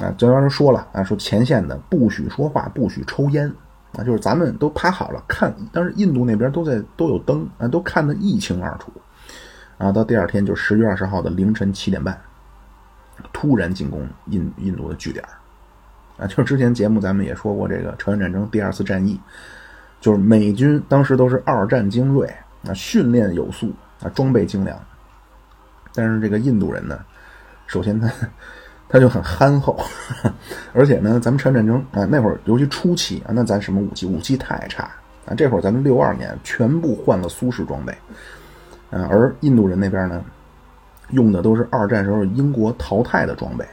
[0.00, 3.52] 啊，就让人说了啊，说前线的不许说话，不许抽烟，
[3.96, 8.92] 啊，就是咱们都趴好了看，当时印度那边都在都有灯啊，都看得一清二楚，
[9.76, 12.16] 啊，到第二天就十月二十号的凌晨七点半，
[13.32, 15.24] 突然进攻印印度的据点，
[16.16, 19.18] 啊，就是之前节目咱们也说过这个朝鲜战争第二次战役，
[20.00, 22.32] 就是美军当时都是二战精锐，
[22.68, 24.78] 啊，训练有素，啊，装备精良，
[25.92, 27.00] 但是这个印度人呢，
[27.66, 28.08] 首先他。
[28.88, 29.78] 他就很憨厚，
[30.72, 34.06] 而且呢，咱们朝鲜战争啊，那会儿尤其初期啊，那咱什么武器？
[34.06, 34.84] 武器太差
[35.26, 35.34] 啊！
[35.36, 37.92] 这会儿咱们六二年全部换了苏式装备，
[38.90, 40.24] 啊，而印度人那边呢，
[41.10, 43.64] 用的都是二战时候英国淘汰的装备，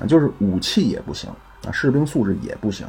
[0.00, 1.28] 啊，就是武器也不行
[1.66, 2.86] 啊，士兵素质也不行，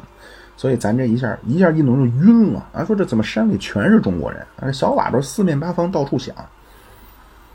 [0.56, 4.70] 所以咱这一下一下印度人就晕了啊，说这怎么山里全是中国人啊？
[4.70, 6.32] 小喇叭四面八方到处响。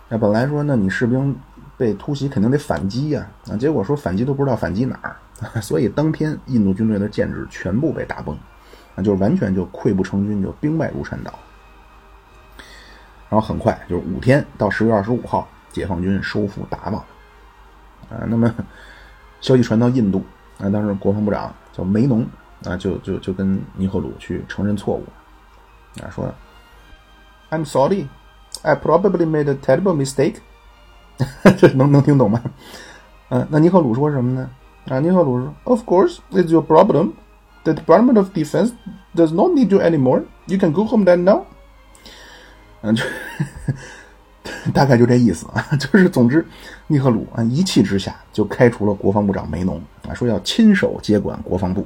[0.10, 1.36] 那本来说，那你士兵
[1.78, 5.16] 被突袭肯定得反击呀，啊，结果说反击都不知道反击哪儿，
[5.62, 8.36] 所以当天印度军队的建制全部被打崩，
[8.96, 11.32] 啊，就是完全就溃不成军，就兵败如山倒。
[13.30, 17.04] 然后很快就是五天到十月二十五号，解放军收复达旺，
[18.10, 18.54] 啊，那么
[19.40, 20.26] 消息传到印度，
[20.60, 22.26] 啊，当时国防部长叫梅农，
[22.64, 25.06] 啊，就就就跟尼赫鲁去承认错误，
[26.02, 26.34] 啊，说
[27.52, 28.08] ，I'm sorry。
[28.64, 30.38] I probably made a terrible mistake，
[31.57, 32.41] 这 能能听懂吗？
[33.30, 34.49] 嗯，那尼赫鲁说什么呢？
[34.88, 37.11] 啊，尼赫鲁说，Of course, it's your problem.
[37.63, 38.72] The Department of Defense
[39.15, 40.24] does not need you anymore.
[40.45, 41.41] You can go home then now.
[42.82, 43.03] 嗯，就
[44.74, 46.45] 大概就这意思啊， 就是总之，
[46.88, 51.86] 尼赫鲁啊一气之下就开除了国防部长梅农啊，说要亲手接管国防部。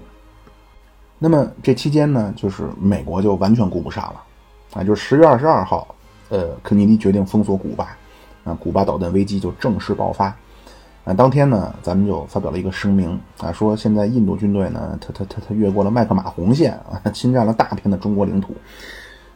[1.18, 4.22] 那么这期间呢，就是美国就完全顾不上了
[4.74, 5.96] 啊，就是十月二十二号。
[6.30, 7.98] 呃，肯尼迪决定封锁古巴，
[8.44, 10.36] 啊，古巴导弹危机就正式爆发。
[11.04, 18.54] 啊，当天呢，咱们就发表了一个声明，啊，说现在印度军队呢，他他他他越过了麦克马洪线啊，侵占了大片的中国领土，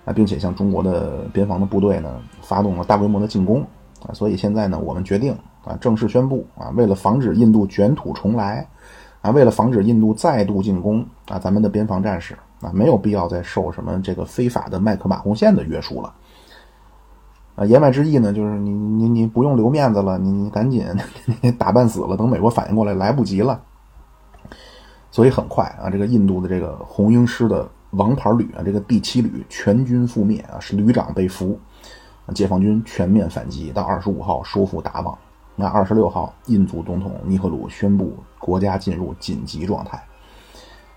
[0.05, 3.61] 啊，并且向中国的边防的部队呢发动了大规模的进攻，
[4.07, 8.67] 啊，所以现在呢，我们决定啊，正式宣布啊，为了防止印度卷土重来，
[9.21, 16.13] 啊，为了防止印度再度进攻，啊，咱们的边防战士啊，没有必要再受什么这个非法的麦克马洪线的约束了。
[17.55, 20.85] 啊，言外之意呢，就是你你你不用留面子了，你你赶紧
[21.57, 23.61] 打扮死了，等美国反应过来来不及了。
[25.09, 31.57] 所以很快啊，这个印度的这个红鹰师的王牌旅啊，这个第七旅全军覆灭啊，是旅长被俘，
[32.33, 35.17] 解放军全面反击，到二十五号收复达旺。
[35.55, 40.03] 那二十六号，印度总统尼赫鲁宣布国家进入紧急状态。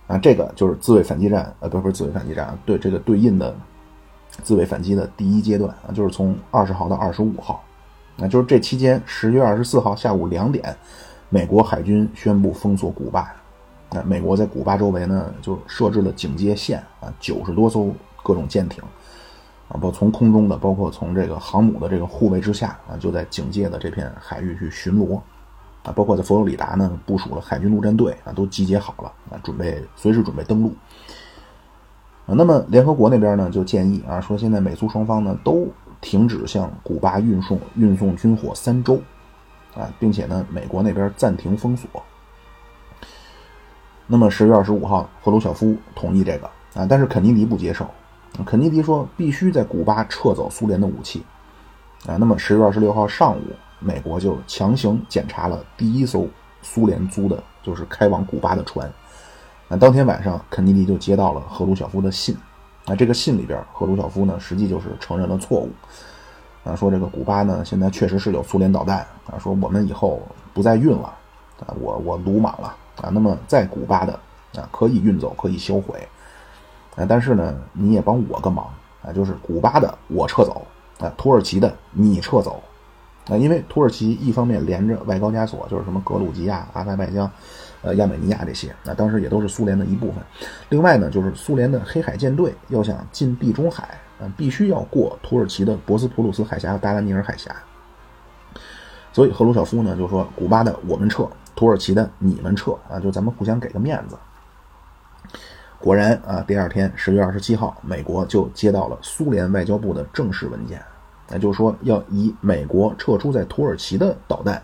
[0.09, 3.55] 啊，这个就是自卫反击战，呃，不是不是自卫反击战，对这个对印的。
[4.43, 7.63] 自卫反击的第一阶段啊，就是从二十号到二十五号，
[8.17, 10.77] 那就是这期间，十月二十四号下午两点，
[11.29, 13.35] 美国海军宣布封锁古巴。
[13.91, 17.91] 那美国在古巴周围呢，就设置了警戒线啊，九十多艘
[18.23, 18.85] 各种舰艇
[19.69, 25.19] 啊，包括从空中的，包括从这个航母的这个护卫之下啊，就在警戒的这片海域去巡逻
[25.85, 30.75] 啊，包括在佛罗里达呢，部署了海军陆战队啊，都集结好了啊，准备随时准备登陆。
[32.35, 35.67] 那么联合国那边呢，就建议啊，说现在美苏双方呢都
[36.01, 39.01] 停止向古巴运送运送军火三周，
[39.75, 41.89] 啊，并且呢，美国那边暂停封锁。
[44.07, 47.89] 那么十月二十五号，赫鲁晓夫同意这个啊，但是肯尼迪不接受，
[48.45, 51.23] 肯尼迪说必须在古巴撤走苏联的武器，
[52.07, 53.43] 啊，那么十月二十六号上午，
[53.81, 56.27] 美国就强行检查了第一艘
[56.61, 58.91] 苏联租的，就是开往古巴的船。
[59.71, 62.35] 那当天晚上，肯尼迪就接到了赫鲁晓夫的信。
[62.87, 65.71] 那这个信里边，赫鲁晓夫呢，实际就是承认了错误。
[66.65, 69.01] 啊，说这个古巴呢，现在确实是有苏联导弹。
[69.27, 70.23] 啊，说我们以后
[70.55, 71.13] 不再运了。
[71.61, 72.75] 啊，我我鲁莽了。
[73.03, 74.19] 啊，那么在古巴的
[74.57, 76.09] 啊，可以运走，可以销毁。
[76.97, 78.67] 啊，但是呢，你也帮我个忙。
[79.03, 80.67] 啊，就是古巴的我撤走。
[80.99, 82.63] 啊，土耳其的你撤走。
[83.29, 87.31] 啊，因为土耳其一方面连着外高加索，就是什么格鲁吉亚、阿塞拜疆。
[87.83, 90.17] 呃，亚美尼亚这些，那当时也都是苏联的一部分。
[90.69, 93.99] 另外呢，就是苏联的黑海舰队要想进地中海，
[94.37, 97.55] 必须要过土耳其的博斯普鲁斯海峡和达达尼尔海峡。
[99.13, 104.19] 所以赫鲁晓夫呢就说：“古巴的我们撤，土耳其的你们撤，啊，就咱们互相给个面子。”
[105.79, 110.83] 果然啊，第二天十月二十七号，美国就接到了苏联外交部的正式文件，
[111.29, 114.61] 那就是说要以美国撤出在土耳其的导弹。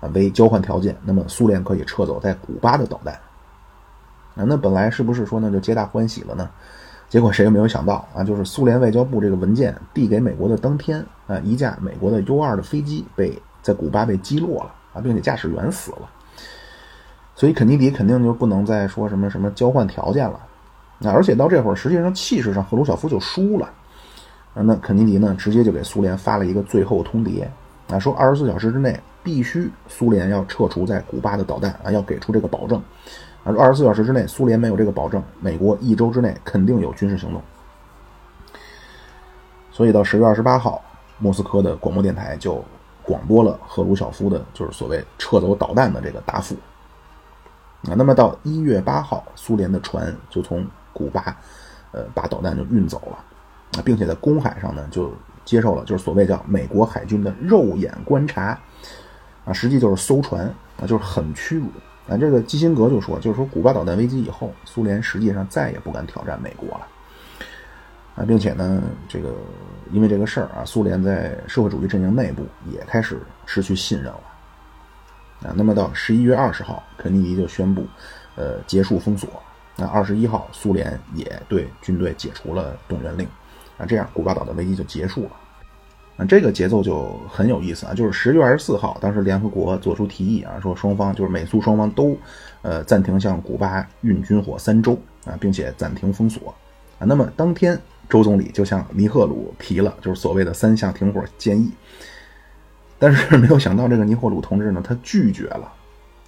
[0.00, 3.14] 啊，为交换条件，那么苏联可以撤走在古巴的导弹。
[4.36, 6.48] 啊，那本来是不是说那就皆大欢喜了呢？
[7.08, 16.08] 结果谁也没有想到啊，就是苏联外交部这个文件递给美国的当天啊，一架美国的 U 二的飞机被在古巴被击落了啊，并且驾驶员死了。
[17.34, 20.38] 所以肯尼迪肯定就不能再说什么什么交换条件了。
[20.98, 23.66] 那而且到这会儿，实际上气势上赫鲁晓夫就输了。
[24.54, 27.44] 啊，那肯尼迪呢，直接就给苏联发了一个最后通牒
[27.90, 29.00] 啊，说二十四小时之内。
[29.22, 32.82] 必须苏联要撤除在古巴的导弹啊，要给出这个保证
[33.44, 33.52] 啊！
[33.58, 37.42] 二十四小时之内，苏联没有这个保证，美国一周之内肯定有军事行动。
[39.70, 40.82] 所以到十月二十八号，
[41.18, 42.64] 莫斯科的广播电台就
[43.02, 46.54] 广播了赫鲁晓夫的，就是所谓撤走导弹的这个答复
[47.84, 47.94] 啊。
[47.96, 51.36] 那么到一月八号，苏联的船就从古巴，
[51.92, 53.18] 呃，把导弹就运走了
[53.78, 55.12] 啊，并且在公海上呢就
[55.44, 58.58] 接受了，就是所谓叫美国海军的肉眼观察。
[59.48, 60.44] 啊，实际就是搜船
[60.78, 61.68] 啊，就是很屈辱
[62.06, 66.86] 啊，这个基辛格就说，就是说古巴导弹危机以后，苏联实际上再也不敢挑战美国了。
[68.14, 69.34] 啊，并且呢，这个
[69.90, 74.20] 因为这个事儿啊，苏联在社会主义阵营内部也开始失去信任了。
[75.44, 77.86] 啊，那么到十一月二十号，肯尼迪就宣布，
[78.36, 79.30] 呃，结束封锁。
[79.76, 83.26] 那二十一号，苏联也对军队解除了动员令。
[83.78, 85.30] 啊，这样古巴岛的危机就结束了。
[86.18, 92.14] 啊，这个节奏就很有意思啊，就是十月二十四号，当时联合国做出提议啊，说双方就是美苏双方都，
[92.60, 96.54] 呃，暂停向古巴运军火三周啊，并且暂停封锁。
[96.98, 97.80] 啊，那么当天。
[98.10, 101.70] 周总理就向尼赫鲁提了，就是所谓的三项停火建议，
[102.98, 105.70] 但是没有想到这个尼赫鲁同志呢，他拒绝了，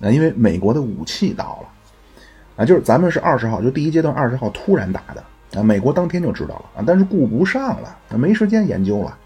[0.02, 9.16] 啊，因为美国的武器到了，啊，就是咱们是二十号，就第一阶段二十号突然打的，啊，美国当天就知道了，啊，但是顾不上了，没时间研究了，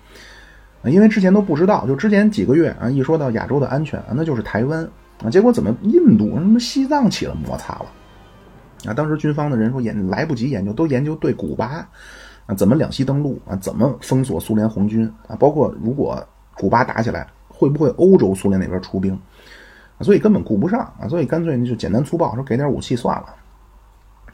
[0.87, 4.83] 因为之前都不知道，就之前几个月啊，一说到亚洲的安全啊，那就是台湾，
[5.23, 7.87] 啊，结果怎么印度什么西藏起了摩擦了，
[8.87, 11.89] 啊，当时军方的人说研来不及研究，都研究对古巴。
[12.47, 13.57] 啊，怎么两栖登陆啊？
[13.57, 15.35] 怎么封锁苏联红军啊？
[15.37, 16.23] 包括如果
[16.59, 19.19] 古巴打起来，会不会欧洲苏联那边出兵？
[20.01, 21.09] 所以根本顾不上啊！
[21.09, 23.35] 所以干脆就简单粗暴说给点武器算了。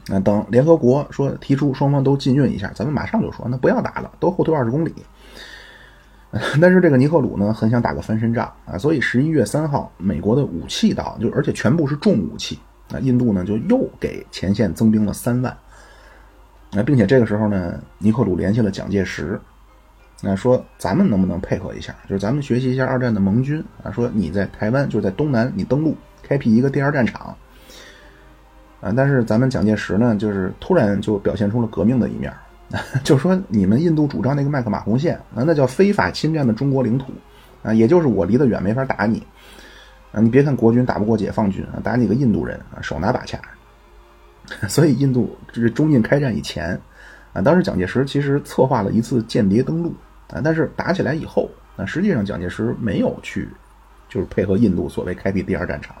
[0.09, 4.93] 那等联合国说提出双方都禁运一下，咱们马上就说那不要打了，都后退二十公里。
[6.61, 12.57] 但是这个尼赫鲁呢，很想打个翻身仗啊，所以十一月三号，美国的武器到，就而且全部是重武器
[12.93, 15.55] 啊，印度呢就又给前线增兵了三万。
[16.71, 19.37] 那并且这个时候呢，尼赫鲁联系了蒋介石，
[20.21, 21.93] 那说咱们能不能配合一下？
[22.07, 27.35] 就是咱们学习一下二战的盟军啊，说你在台湾就是在东南，你登陆开辟一个第二战场
[28.79, 28.93] 啊。
[28.95, 32.33] 但是咱们蒋介石呢，就是突然就表现出了革命的一面，
[33.03, 37.11] 就说你们印度主张那个麦克马洪线啊，那叫非法侵占的中国领土
[37.63, 39.21] 啊，也就是我离得远没法打你
[40.11, 40.21] 啊。
[40.21, 43.39] 你别看国军打不过解放军啊，打你个印度人啊，手拿把掐。
[44.67, 46.77] 所以，印度这是中印开战以前，
[47.31, 49.93] 啊，当时蒋介石其实策划了一次间谍登陆，
[50.33, 53.47] 啊，但是打起来以后，啊，实际上蒋介石没有去，
[54.09, 55.95] 就是配合印度所谓开辟第二战场。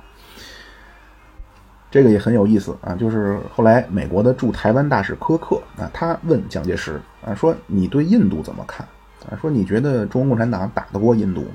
[1.91, 8.87] 这个也很有意思啊，就是后来美国的驻台湾大使柯克啊，他问蒋介石啊，说你对印度怎么看？
[9.29, 11.51] 啊，说你觉得中国共产党打得过印度吗？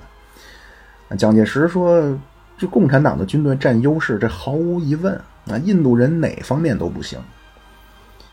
[1.09, 2.17] 啊，蒋介石说，
[2.59, 5.21] 这共产党的军队占优势，这毫无疑问。
[5.49, 7.17] 啊，印度人哪方面都不行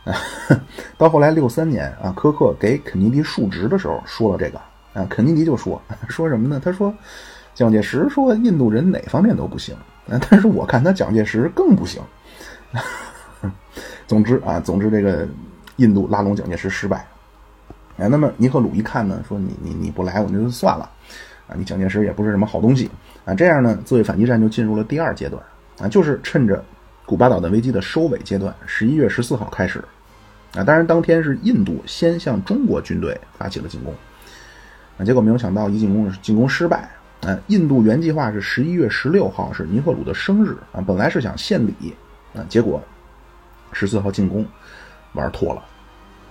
[0.04, 0.18] 啊！
[0.98, 4.60] 到后来六三年啊，科克给肯尼迪述职的时候说了这个
[5.00, 5.80] 啊，肯尼迪就说
[6.10, 6.60] 说什么呢？
[6.60, 6.92] 他说
[7.54, 9.76] 蒋介石说印度人哪方面都不行，
[10.08, 12.02] 但是我看他蒋介石更不行。
[14.08, 15.28] 总之啊，总之这个
[15.78, 17.06] 印度拉拢蒋介石失败。
[17.98, 20.90] 哎，那么尼赫鲁一看呢，说你你你不来，我就算了
[21.48, 22.90] 啊，你蒋介石也不是什么好东西
[23.26, 23.34] 啊。
[23.34, 25.42] 这样呢，自卫反击战就进入了第二阶段
[25.80, 26.64] 啊，就是趁着。
[27.06, 29.84] 古巴导弹危机的收尾阶段，十一月十四号开始，
[30.56, 33.94] 啊，当然当天是印度先向中国军队发起了进攻，
[34.98, 36.90] 啊，结果没有想到一进攻进攻失败，
[37.26, 41.94] 嗯，印度原计划是十一月十六号是尼赫鲁的生日，啊，本来是想献礼，
[42.36, 42.82] 啊，结果
[43.72, 44.46] 十四号进攻
[45.14, 45.64] 玩脱了，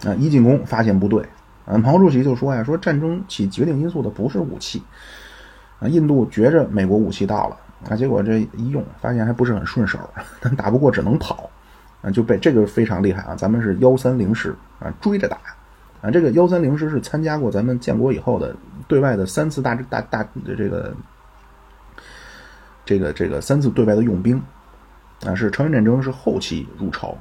[0.04, 1.22] 啊，一进攻发现不对，
[1.66, 4.82] 啊，毛主席就说呀，说战争起决定因素的不是武器，
[5.80, 7.56] 啊，印度觉着美国武器到了。
[7.90, 9.98] 啊，结果这一用，发现还不是很顺手，
[10.40, 11.50] 但打不过只能跑，
[12.00, 13.34] 啊，就被这个非常厉害啊！
[13.34, 15.36] 咱们是幺三零师啊，追着打，
[16.02, 18.54] 啊，这个幺三零师是参加过咱们建国以后的
[18.88, 20.92] 对外的三次大大大这个
[22.84, 24.42] 这个这个三次对外的用兵，
[25.24, 27.16] 啊，是朝鲜战争是后期入朝，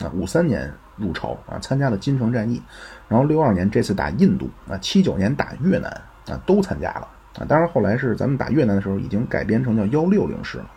[0.00, 2.60] 啊，五三年入朝啊，参加了金城战役，
[3.06, 5.90] 然后六二年这次打印度啊，七九年打越南
[6.26, 7.06] 啊，都参加了。
[7.38, 10.70] 啊，当然后来是咱们打越南的时候，已经改编成叫幺六零师了。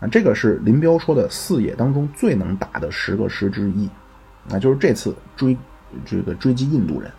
[0.00, 3.88] 啊，这个是林彪说的四野当中最能打的十个师之一。
[4.50, 5.56] 啊，就是这次追
[6.04, 7.10] 这个追击印度人，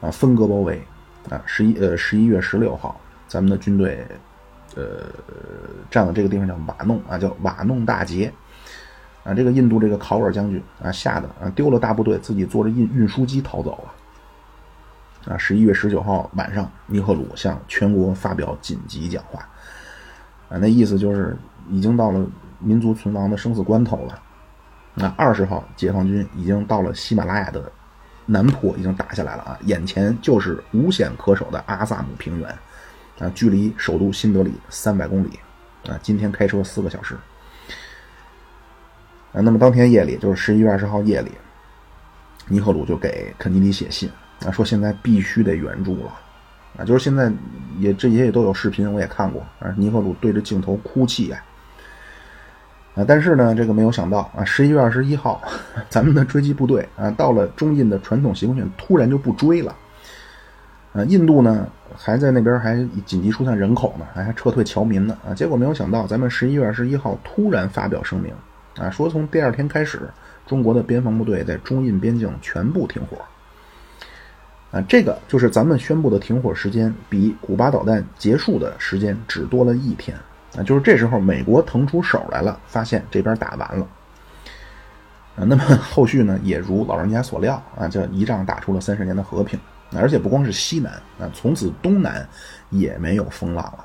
[0.00, 0.82] 啊，分割包围。
[1.28, 2.98] 啊，十一呃十一月十六号，
[3.28, 4.06] 咱们的军队
[4.74, 5.04] 呃
[5.90, 8.32] 占了这个地方叫瓦弄啊，叫瓦弄大捷。
[9.22, 15.34] 啊，这个印度这个考尔将军啊，吓得啊丢了大部队，自己坐着运运输机逃走了。
[15.34, 19.46] 啊，十一月十九号晚上，尼赫鲁向全国发表紧急讲话，
[20.48, 21.36] 啊，那意思就是
[21.68, 22.26] 已经到了
[22.58, 24.18] 民族存亡的生死关头了。
[24.94, 27.70] 那二十号，解放军已经到了喜马拉雅的
[28.30, 32.48] 南坡，已经打下来了啊，眼前就是无险可守的阿萨姆平原，
[33.18, 35.38] 啊，距离首都新德里三百公里，
[35.88, 37.16] 啊，今天开车四个小时。
[39.32, 41.32] 啊，那么当天夜里，就是十一月二十号夜里，
[42.46, 44.08] 尼赫鲁就给肯尼迪写信。
[44.44, 46.12] 啊，说现在必须得援助了，
[46.78, 47.32] 啊，就是现在
[47.78, 49.74] 也这些也都有视频，我也看过啊。
[49.76, 51.44] 尼赫鲁对着镜头哭泣啊，
[52.94, 55.40] 啊，但是呢，这个没有想到啊，十一月二十一号，
[55.88, 59.74] 咱们的追击部队啊，到了中印的传统协控线，突然就不追了。
[60.92, 62.76] 啊，印度呢还在那边还
[63.06, 65.16] 紧急疏散人口呢，还还撤退侨民呢。
[65.24, 68.34] 啊，结果没有想到，咱们十一月二十一号突然发表声明，
[68.76, 70.10] 啊，说从第二天开始，
[70.44, 73.16] 中国的边防部队在中印边境全部停火。
[74.72, 80.16] 啊，这个就是咱们宣布的停火时间，比古巴导弹结束的时间只多了一天。
[80.56, 83.86] 啊，就是这时候，美国腾出手来了，发现这边打完了。
[85.36, 89.58] 啊，那么后续呢，也如老人家所料啊，这一仗打出了三十年的和平。
[89.96, 92.24] 而且不光是西南啊，从此东南
[92.68, 93.84] 也没有风浪了。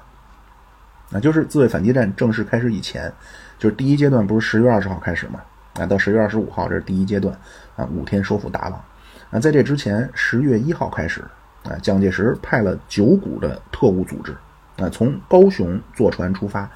[1.13, 3.11] 啊，就是自卫反击战正式开始以前，
[3.57, 5.41] 就是第一阶段不是十月二十号开始嘛？
[5.79, 7.35] 啊，到十月二十五号这是第一阶段
[7.75, 8.83] 啊，五天收复达朗。
[9.31, 11.23] 啊，在这之前，十月一号开始
[11.63, 14.35] 啊，蒋介石派了九股的特务组织。
[14.77, 16.69] 啊，从高雄坐船出发，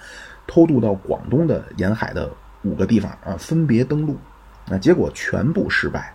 [0.47, 2.29] 偷渡到广东的沿海的
[2.63, 4.17] 五个地方啊，分别登陆，
[4.69, 6.13] 啊，结果全部失败。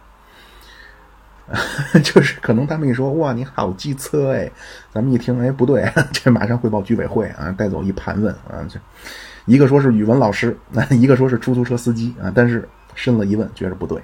[2.03, 4.51] 就是可能他们一说哇，你好机车哎，
[4.91, 8.81] 咱们一听哎不对， 这马上汇报居委会啊，带走一盘问啊，这
[9.45, 10.57] 一个说是语文老师，
[10.89, 14.01] 一个说是出租车司机啊，但是深了一问，觉着不对。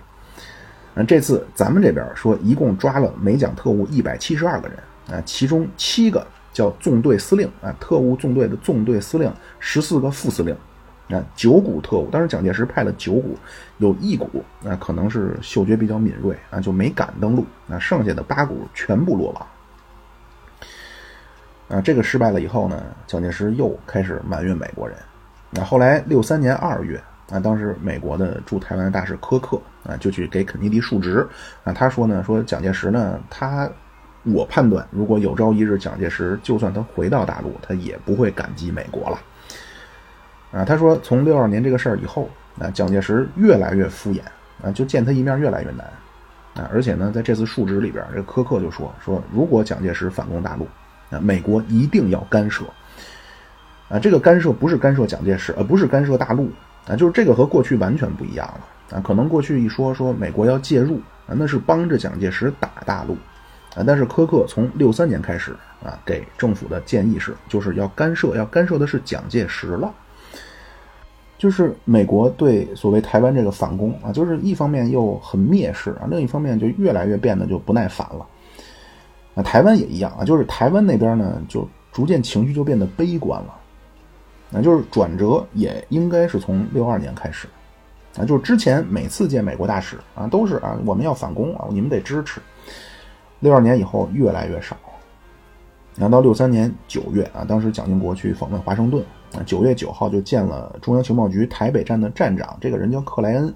[0.94, 4.78] 啊，这次咱们这边说一共抓了美蒋特务一百七十二个人
[5.10, 6.26] 啊，其中七个。
[6.52, 10.52] 叫纵队司令啊，特务纵队的纵队司令，十四个副司令，
[11.08, 12.08] 啊，九股特务。
[12.10, 13.38] 当时蒋介石派了九股，
[13.78, 17.46] 有一股啊，可能是嗅觉比较敏锐啊，就没敢登陆。
[17.68, 19.46] 啊剩下的八股全部落网。
[21.68, 24.96] 啊，这个失败了以后呢，蒋介石又开始埋怨美国人。
[25.50, 27.00] 那后来六三年二月
[27.30, 31.24] 啊，当时美国的驻台湾大使柯克啊，就去给肯尼迪述职
[31.62, 33.70] 啊，他说呢，说蒋介石呢，他。
[34.24, 39.18] 我判断，如果有朝一日蒋介石就算他回到大陆，他也不会感激美国了。
[40.52, 42.28] 啊，他说从六二年这个事儿以后，
[42.58, 44.20] 啊，蒋介石越来越敷衍，
[44.62, 45.86] 啊，就见他一面越来越难，
[46.54, 50.66] 啊，而且呢，在这次述职里边，这柯克就说说，如果蒋介石反攻大陆，
[51.10, 52.64] 啊，美国一定要干涉。
[53.88, 56.48] 啊，这个干涉不是干涉蒋介石，而不是干涉大陆，
[56.86, 58.96] 啊，就是这个和过去完全不一样了。
[58.96, 63.16] 啊，可能过去一说说美国要介入，啊，那是帮着蒋介石打大陆。
[63.74, 65.52] 啊，但是柯克从六三年开始
[65.84, 69.92] 啊，给政府的建议是，就是要干涉，要干涉的是蒋介石了。
[71.38, 78.26] 就是美国对所谓台湾这个反攻啊，就是一方面又很蔑视啊，另一方面就越来越变得就不耐烦了。
[79.36, 83.54] 啊，台湾也一样啊，就是台湾那边呢，就逐渐情绪就变得悲观了。
[84.50, 87.46] 那就是转折也应该是从六二年开始
[88.18, 92.40] 啊，就是之前每次见美国大使啊，都是啊，我们要反攻啊，你们得支持。
[93.40, 94.76] 六二年以后越来越少，
[95.96, 99.04] 然后到六三年九月啊，当时蒋经国去访问华盛顿
[99.34, 103.54] 啊，九月九号就见了中央情报局台北站的站长，这个人叫克莱恩，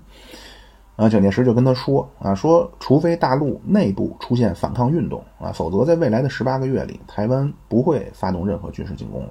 [0.96, 9.30] 啊，蒋介石就跟他说啊，说除非大陆内部出现反抗运动啊，否则在未来的十八个月里，台湾不会发动任何军事进攻了。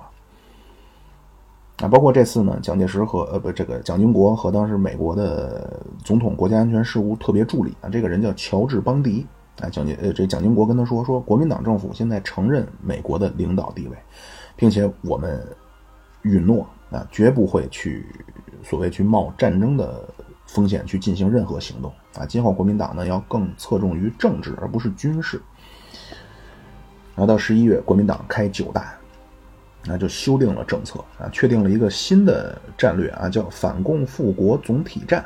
[1.78, 9.26] 啊，包括这次呢，蒋介石和呃不，这个蒋经国和当时美国的总统国家安全事务特别助理啊，这个人叫乔治邦迪。
[9.62, 13.98] 啊，蒋介呃，这蒋经国跟他说说，国民党政府现在承认美国的领导地位，
[14.56, 15.46] 并且我们
[16.24, 18.06] 允诺啊，绝不会去
[18.64, 20.04] 所谓去冒战争的
[20.48, 22.26] 风险去进行任何行动啊。
[22.26, 25.40] 今后国民党呢要更侧重于政治而不是军事。
[27.16, 28.96] 然后到十一月，国民党开九大，
[29.86, 35.24] 那就修订了政策啊，确定了一个新的战略啊，叫反共复国总体战。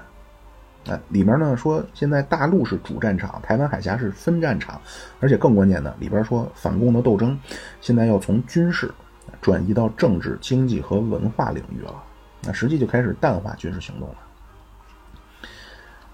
[0.90, 4.80] 啊，里面呢说现在大陆是主战场，台湾海峡是分战场，
[5.20, 7.38] 而且更关键的里边说反共的斗争
[7.82, 8.90] 现在要从军事
[9.42, 11.94] 转移到政治、经济和文化领域了。
[12.44, 14.16] 那实际就开始淡化军事行动了。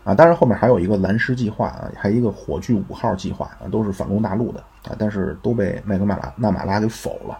[0.05, 4.59] 啊，当然后面还有一个蓝狮计划啊，还有一个火炬五号计划啊，都是反攻大陆的
[4.89, 7.37] 啊，但是都被麦克马拉纳马拉给否了。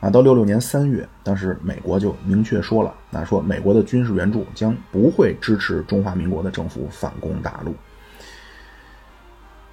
[0.00, 7.74] 啊，到六六年三月，当时美国就明确说了，那说美国的军事援助将不会支持中华民国的政府反攻大陆。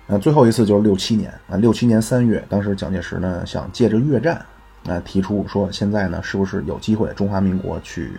[0.05, 4.45] 那最后一次就是六七年啊，六七年三月，当时蒋介石呢想借着越战
[4.85, 8.11] 啊提出说，现在呢是不是有机会中华民国去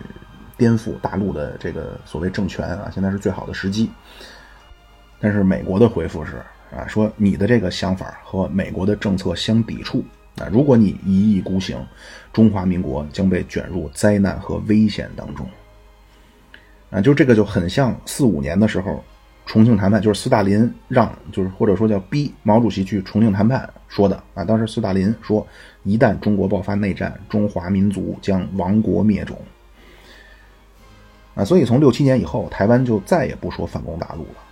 [0.57, 2.89] 颠覆大陆的这个所谓政权啊？
[2.91, 3.89] 现在是最好的时机。
[5.19, 6.37] 但是美国的回复是
[6.75, 10.03] 啊，说你的这个想法和美国的政策相抵触。
[10.39, 10.47] 啊！
[10.51, 11.77] 如果你一意孤行，
[12.31, 15.45] 中华民国将被卷入灾难和危险当中。
[16.89, 19.03] 啊，就这个就很像四五年的时候，
[19.45, 24.43] 重庆谈判，就是斯大林让，就是或者说叫逼毛主席去重庆谈判说的啊。
[24.43, 25.45] 当时斯大林说，
[25.83, 29.37] 一旦中国爆发内战，中华民族将亡国灭种。
[31.35, 34.48] 啊，所以从六七年以后，台湾就再也不说反攻大陆了。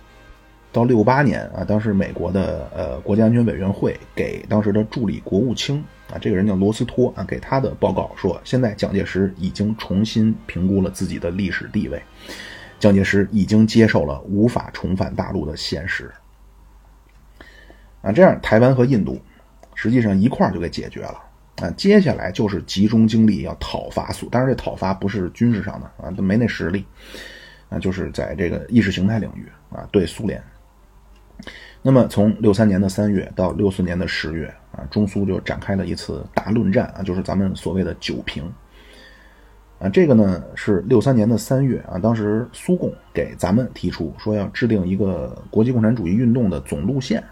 [0.70, 5.82] 到六八年啊，当时美国的呃国家安全委员会给当时的助理国务卿
[6.12, 12.02] 啊，这个人叫罗斯托啊，给他的报告说，现在蒋介石已经重新评估了自己的历史地位，
[12.78, 16.10] 蒋介石已经接受了无法重返大陆的现实。
[18.02, 19.18] 啊，这样台湾和印度
[19.74, 21.18] 实际上一块儿就给解决了
[21.62, 26.84] 啊，接下来就是集中精力要讨伐苏，当然这讨伐不是军事上的啊，都没那实力
[27.70, 30.40] 啊，就是在这个意识形态领域啊，对苏联。
[31.80, 38.44] 那么，从六三年的三月到六四年的十月啊，中苏就展开了一次大论战啊，就是咱们所谓的“九平”
[39.78, 39.88] 啊。
[39.88, 47.22] 这个呢是六三年的三月啊，当时苏共给咱们提出说要制定一个国际共产主义运动的总路线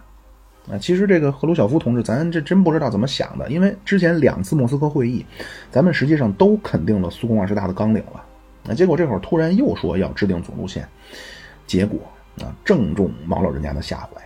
[0.70, 0.78] 啊。
[0.78, 5.26] 其实这个赫鲁晓夫同志，咱这真不知道怎么想的，因为之前两次莫斯科会议，
[5.72, 8.24] 咱们实际上都肯定了苏共二十大的纲领了
[8.68, 8.74] 啊。
[8.74, 10.88] 结果这会儿突然又说要制定总路线，
[11.66, 11.98] 结果
[12.40, 14.25] 啊正中毛老人家的下怀。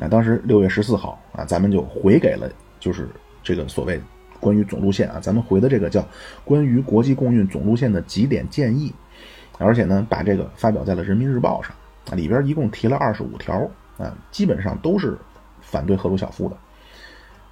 [0.00, 2.48] 那当时六月十四号啊，咱们就回给了，
[2.78, 3.08] 就是
[3.42, 4.00] 这个所谓
[4.38, 6.06] 关于总路线啊，咱们回的这个叫
[6.44, 8.94] 关于国际共运总路线的几点建议，
[9.58, 11.74] 而且呢，把这个发表在了人民日报上
[12.12, 15.18] 啊，里边一共提了二十五条啊，基本上都是
[15.60, 16.56] 反对赫鲁晓夫的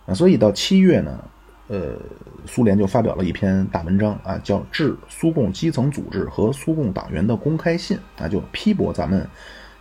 [0.07, 1.25] 啊，所以到七月呢，
[1.67, 1.97] 呃，
[2.47, 9.29] 苏联就发表了一篇大文章啊，叫《致苏共基层组织和苏共党员的公开信》啊，就批驳咱们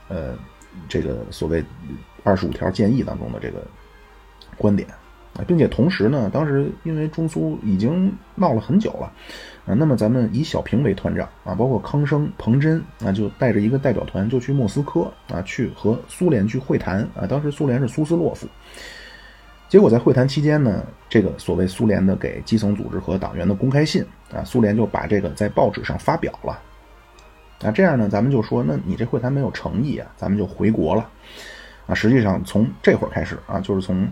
[0.07, 0.33] 呃
[0.89, 1.63] 这个所谓。
[2.25, 3.65] 二十五条建议当中的这个
[4.57, 4.89] 观点
[5.37, 9.11] 啊，并且同时呢，当时因为中苏已经闹了很久了
[9.65, 17.27] 啊，那么咱们以小平为团长啊，包括康生、彭真啊，就带着一个代表团就去莫斯科啊，去和苏联去会谈啊。
[17.27, 18.47] 当时苏联是苏斯洛夫，
[19.67, 26.59] 结果在会谈期间呢，这个所谓苏联的给基层组织和党员的公开信啊，苏联就把这个在报纸上发表了
[27.61, 27.71] 啊。
[27.71, 31.09] 这样呢，咱们就说，那你这会谈没有诚意啊，咱们就回国了。
[31.87, 34.07] 啊，实际上从这会儿开始啊，就是从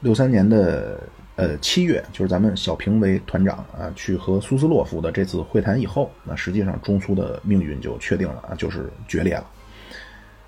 [0.00, 1.00] 六三年的
[1.34, 9.46] 呃七月，就是咱们小平为团长啊，去和苏斯洛夫的这次会谈以后，那实际上中苏的命运就确定了啊，就是决裂了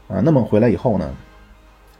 [0.07, 0.20] 啊。
[0.20, 1.12] 那么回来以后呢，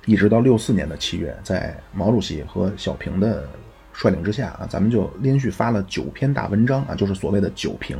[0.07, 3.49] 一直到六四年的七月，在毛主席和小平的
[3.93, 7.99] 率领之下啊，咱们就连续发了九篇大文章啊，就是所谓的九评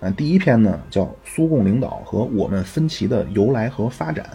[0.00, 0.10] 啊。
[0.10, 4.26] 第一篇呢叫《苏共领导和我们分歧的由来和发展》。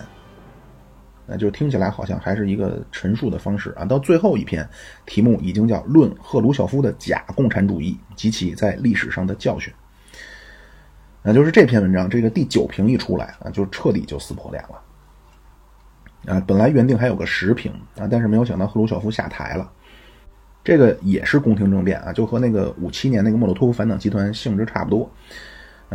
[1.26, 3.86] 那就听起来好像还是一个陈述的方式啊。
[3.86, 4.68] 到最后一篇，
[5.06, 9.74] 题目已经叫《论赫鲁晓夫的假共产主义及其在历史上的教训》。
[11.22, 16.44] 那就是这篇文章，这个第九评一出来啊，就彻底就撕破脸了啊。
[16.46, 19.72] 本来原定还有个十评啊，但是没有想到赫鲁晓夫下台了。
[20.64, 25.12] 这个也是宫廷政变啊，就和那个五七年那个莫洛托夫反党集团性质差不多。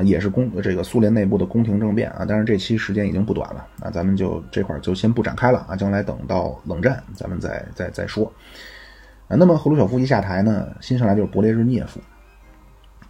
[0.03, 8.31] 也是宫这个苏联内部的宫廷政变啊，但是这期时间已经不短了啊，咱们就这块就先不展开了啊，将来等到冷战咱们再再再说
[9.29, 9.37] 啊。
[9.37, 12.01] 那么赫鲁晓夫一下台呢，新上来就是勃列日涅夫，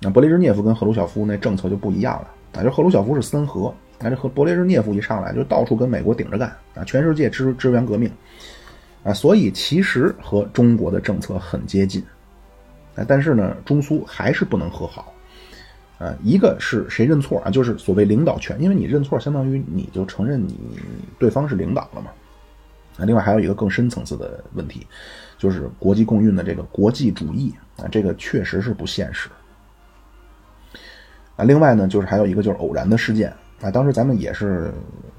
[0.01, 2.29] 那勃列日涅夫跟赫鲁晓夫那政策就不一样了
[2.61, 8.11] 啊，就赫鲁晓夫是三和，那这和勃列日涅夫一上来就到处跟美国顶着干啊，全世界支支援革命
[9.05, 12.03] 啊，所以其实和中国的政策很接近
[12.95, 15.10] 啊，但是呢，中苏还是不能和好。
[16.01, 17.51] 啊，一个是谁认错啊？
[17.51, 20.59] 就是所谓领导权，因为你认错，相当于你就承认你
[21.19, 22.11] 对方是领导了嘛。
[22.97, 24.87] 啊，另外还有一个更深层次的问题，
[25.37, 29.29] 就是国际共运的这个国际主义啊，这个确实是不现实。
[31.37, 34.73] 啊，另外呢，就是还有一个就是偶然的事件啊，当时咱们也是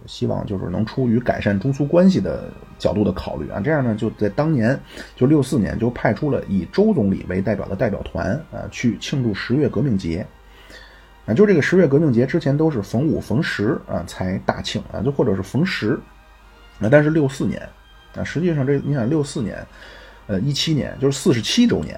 [0.08, 2.49] 希望就是能出于改善中苏关系的
[2.80, 4.80] 角度的考虑啊，这样呢就在当年
[5.16, 10.26] 就六四年就派出了以周总理为代表的代表团啊，去庆祝十月革命节。
[11.27, 15.93] 啊，就这个十月革命节之前都是逢五逢十啊才大庆啊，就或者是逢十，
[16.80, 17.61] 啊，但是六四年
[18.15, 19.64] 啊，实际上这你想六四年，
[20.26, 21.95] 呃一七年就是四十七周年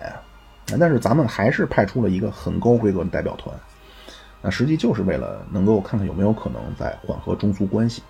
[0.71, 3.55] 啊，但是咱们还是派出了一个很高规格的代表团，
[4.41, 8.03] 那实际就是为了能够看看有没有可能在缓和中苏关系，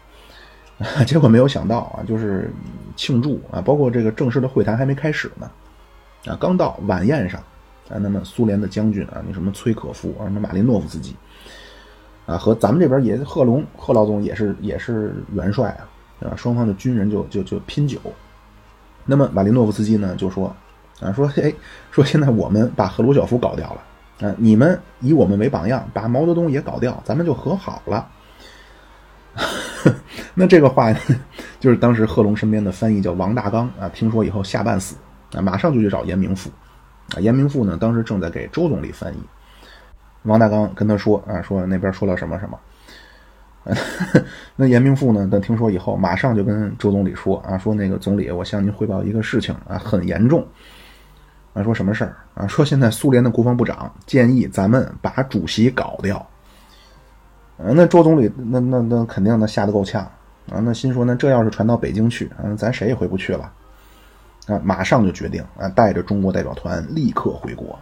[1.05, 2.51] 结果没有想到啊，就是
[2.95, 5.51] 庆祝啊，包括这个正式的会谈还没开始呢，
[6.25, 7.39] 啊，刚到晚宴上。
[7.89, 11.15] 啊，那么苏联的将军啊，那什么崔可夫啊，什么马林诺夫斯基
[12.25, 15.69] 啊，和咱们这边也贺龙贺老总也是也是元帅
[16.19, 17.99] 啊，啊，双方的军人就就就拼酒。
[19.05, 20.55] 那么马林诺夫斯基呢就说
[21.01, 21.53] 啊，说哎，
[21.91, 28.07] 说现在我们把赫鲁晓夫搞掉了啊，你们以我们为榜样，把毛泽东也搞掉，咱们就和好了。
[30.33, 30.93] 那这个话
[31.59, 34.95] 就是当时贺龙身边的翻译叫王大刚啊，听说以后吓半死
[35.33, 36.49] 啊，马上就去找严明甫。
[37.15, 39.17] 啊，严明富呢，当时正在给周总理翻译。
[40.23, 42.57] 王大刚跟他说啊，说那边说了什么什么。
[44.57, 45.27] 那严明富呢？
[45.31, 50.45] 等听说以后，马上就跟周总理说啊，说那个总理，我向您汇报一个事情啊，很严重。
[51.53, 52.47] 啊，说什么事儿啊？
[52.47, 56.25] 说现在苏联的国防部长建议咱们把主席搞掉。
[57.57, 60.01] 嗯，那周总理那那那肯定那吓得够呛
[60.51, 60.59] 啊！
[60.59, 63.49] 那心说，那这要是传到北京去，啊，咱谁也回不去了。
[64.47, 67.77] 啊，马上就决定啊，带着中国代表团立刻回国。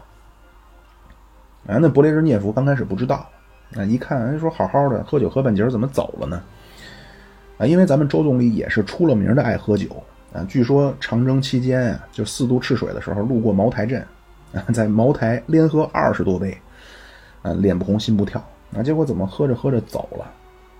[1.68, 3.28] 啊，那勃列日涅夫刚开始不知道，
[3.76, 6.42] 啊，一看人说好好的喝酒喝半截怎么走了呢？
[7.58, 9.88] 啊，因为咱们周总理也是出了名的爱喝酒。
[10.34, 14.02] 啊，据说长征期间啊，就四渡赤水的时候路过茅台镇，
[14.54, 16.58] 啊，在茅台连喝二十多杯，
[17.42, 18.42] 啊，脸不红心不跳，
[18.74, 20.32] 啊，结果怎么喝着喝着走了？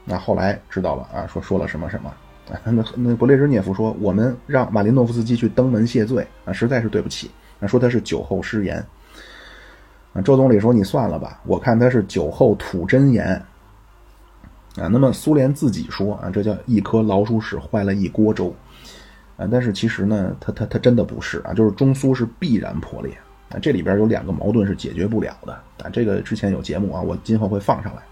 [0.06, 2.14] 那后来知道了啊，说说了什么什么，
[2.66, 8.84] 那那勃列日涅夫说我们让马林诺夫斯基去登门谢罪，啊，实在是对不起，啊，说他是酒后失言，
[10.14, 13.34] 啊，周总理说你算了吧，我看他是酒后吐真言，
[14.78, 18.54] 啊，那么苏联自己说啊，这叫一颗老鼠屎坏了一锅粥。
[19.38, 23.12] 啊，但是其实呢，他他他真的不是啊，就是中苏是必然破裂
[23.50, 28.04] 啊，这里边有两个矛盾是解决不了的啊，这个之前有节目啊，我今后会放上来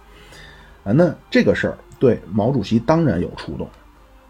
[0.83, 0.91] 啊。
[0.91, 3.69] 那这个事儿对毛主席当然有触动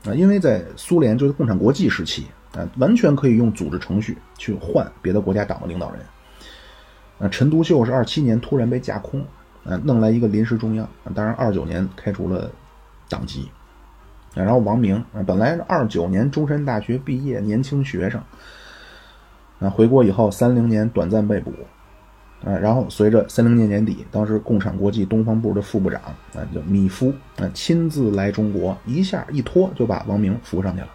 [0.05, 5.99] 啊，因为在苏联就是共产国际时期啊，完全可以用组织程序去换别的国家党的领导人
[7.19, 7.27] 啊。
[7.29, 9.19] 陈独秀是二七年突然被架空
[9.65, 12.49] 啊，弄来一个临时中央，当然二九年开除了
[13.09, 13.49] 党籍。
[14.35, 18.21] 然后王明啊，本来是二九年中山大学毕业，年轻学生，
[19.59, 21.51] 啊，回国以后三零年短暂被捕，
[22.45, 26.15] 啊，然后随着三零年年底，当时共产国际东方部的副部长啊
[26.53, 30.87] 叫米夫啊亲自来中国，一下一拖就把王明扶上去了，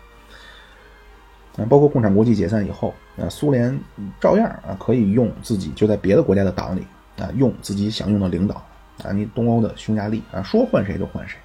[1.59, 3.79] 啊，包括共产国际解散以后，啊，苏联
[4.19, 6.87] 照样啊可以用自己就在别的国家的党里
[7.19, 8.55] 啊用自己想用的领导
[9.03, 11.39] 啊，你东欧的匈牙利啊说换谁就换谁。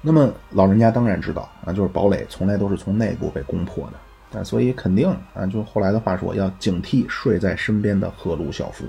[0.00, 3.94] 那么老人家当然知道啊，就是堡垒从来都是从内部被攻破的
[4.32, 8.84] 啊，所以肯定啊，就后来的话说，要警惕睡在身边的赫鲁晓夫。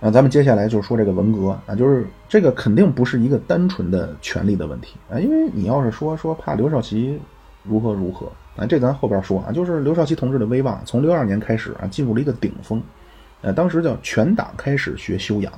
[0.00, 7.18] 啊，咱们接下来就说这个文革啊，就是这个肯定不是一个单纯的权力的问题啊，因为你要是说说怕刘少奇
[7.62, 12.82] 如何如何啊，这咱后边说啊，就是刘少奇同志的威望从六二年开始啊，进入了一个顶峰，
[13.40, 15.52] 呃，当时叫全党开始学修养。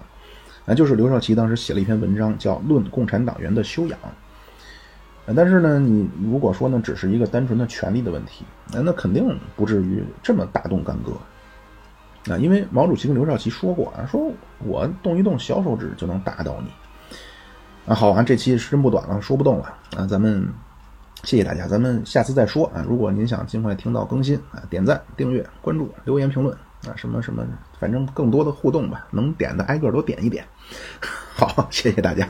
[0.65, 3.97] 啊就是刘少奇当时写了一篇文章，叫《论共产党员的修养》。
[5.35, 11.13] 但是呢，你如果说呢，只是一个单纯的权力的问题，那那肯定不至于这么大动干戈。
[12.33, 16.71] 啊，因为毛主席跟刘少奇说过啊，说我动一动小手指就能打倒你。
[17.87, 19.65] 啊，好啊，这期时间不短了，说不动了
[19.97, 20.47] 啊，咱们
[21.25, 22.85] 谢谢大家，咱们下次再说啊。
[22.89, 26.57] 如果您想尽快听到更新啊，点赞、订阅、关注、留言、评论。
[26.87, 27.45] 啊，什么什么，
[27.81, 30.45] 反正更多的互动吧，能点的挨个都点一点。
[31.35, 32.29] 好，谢谢大家。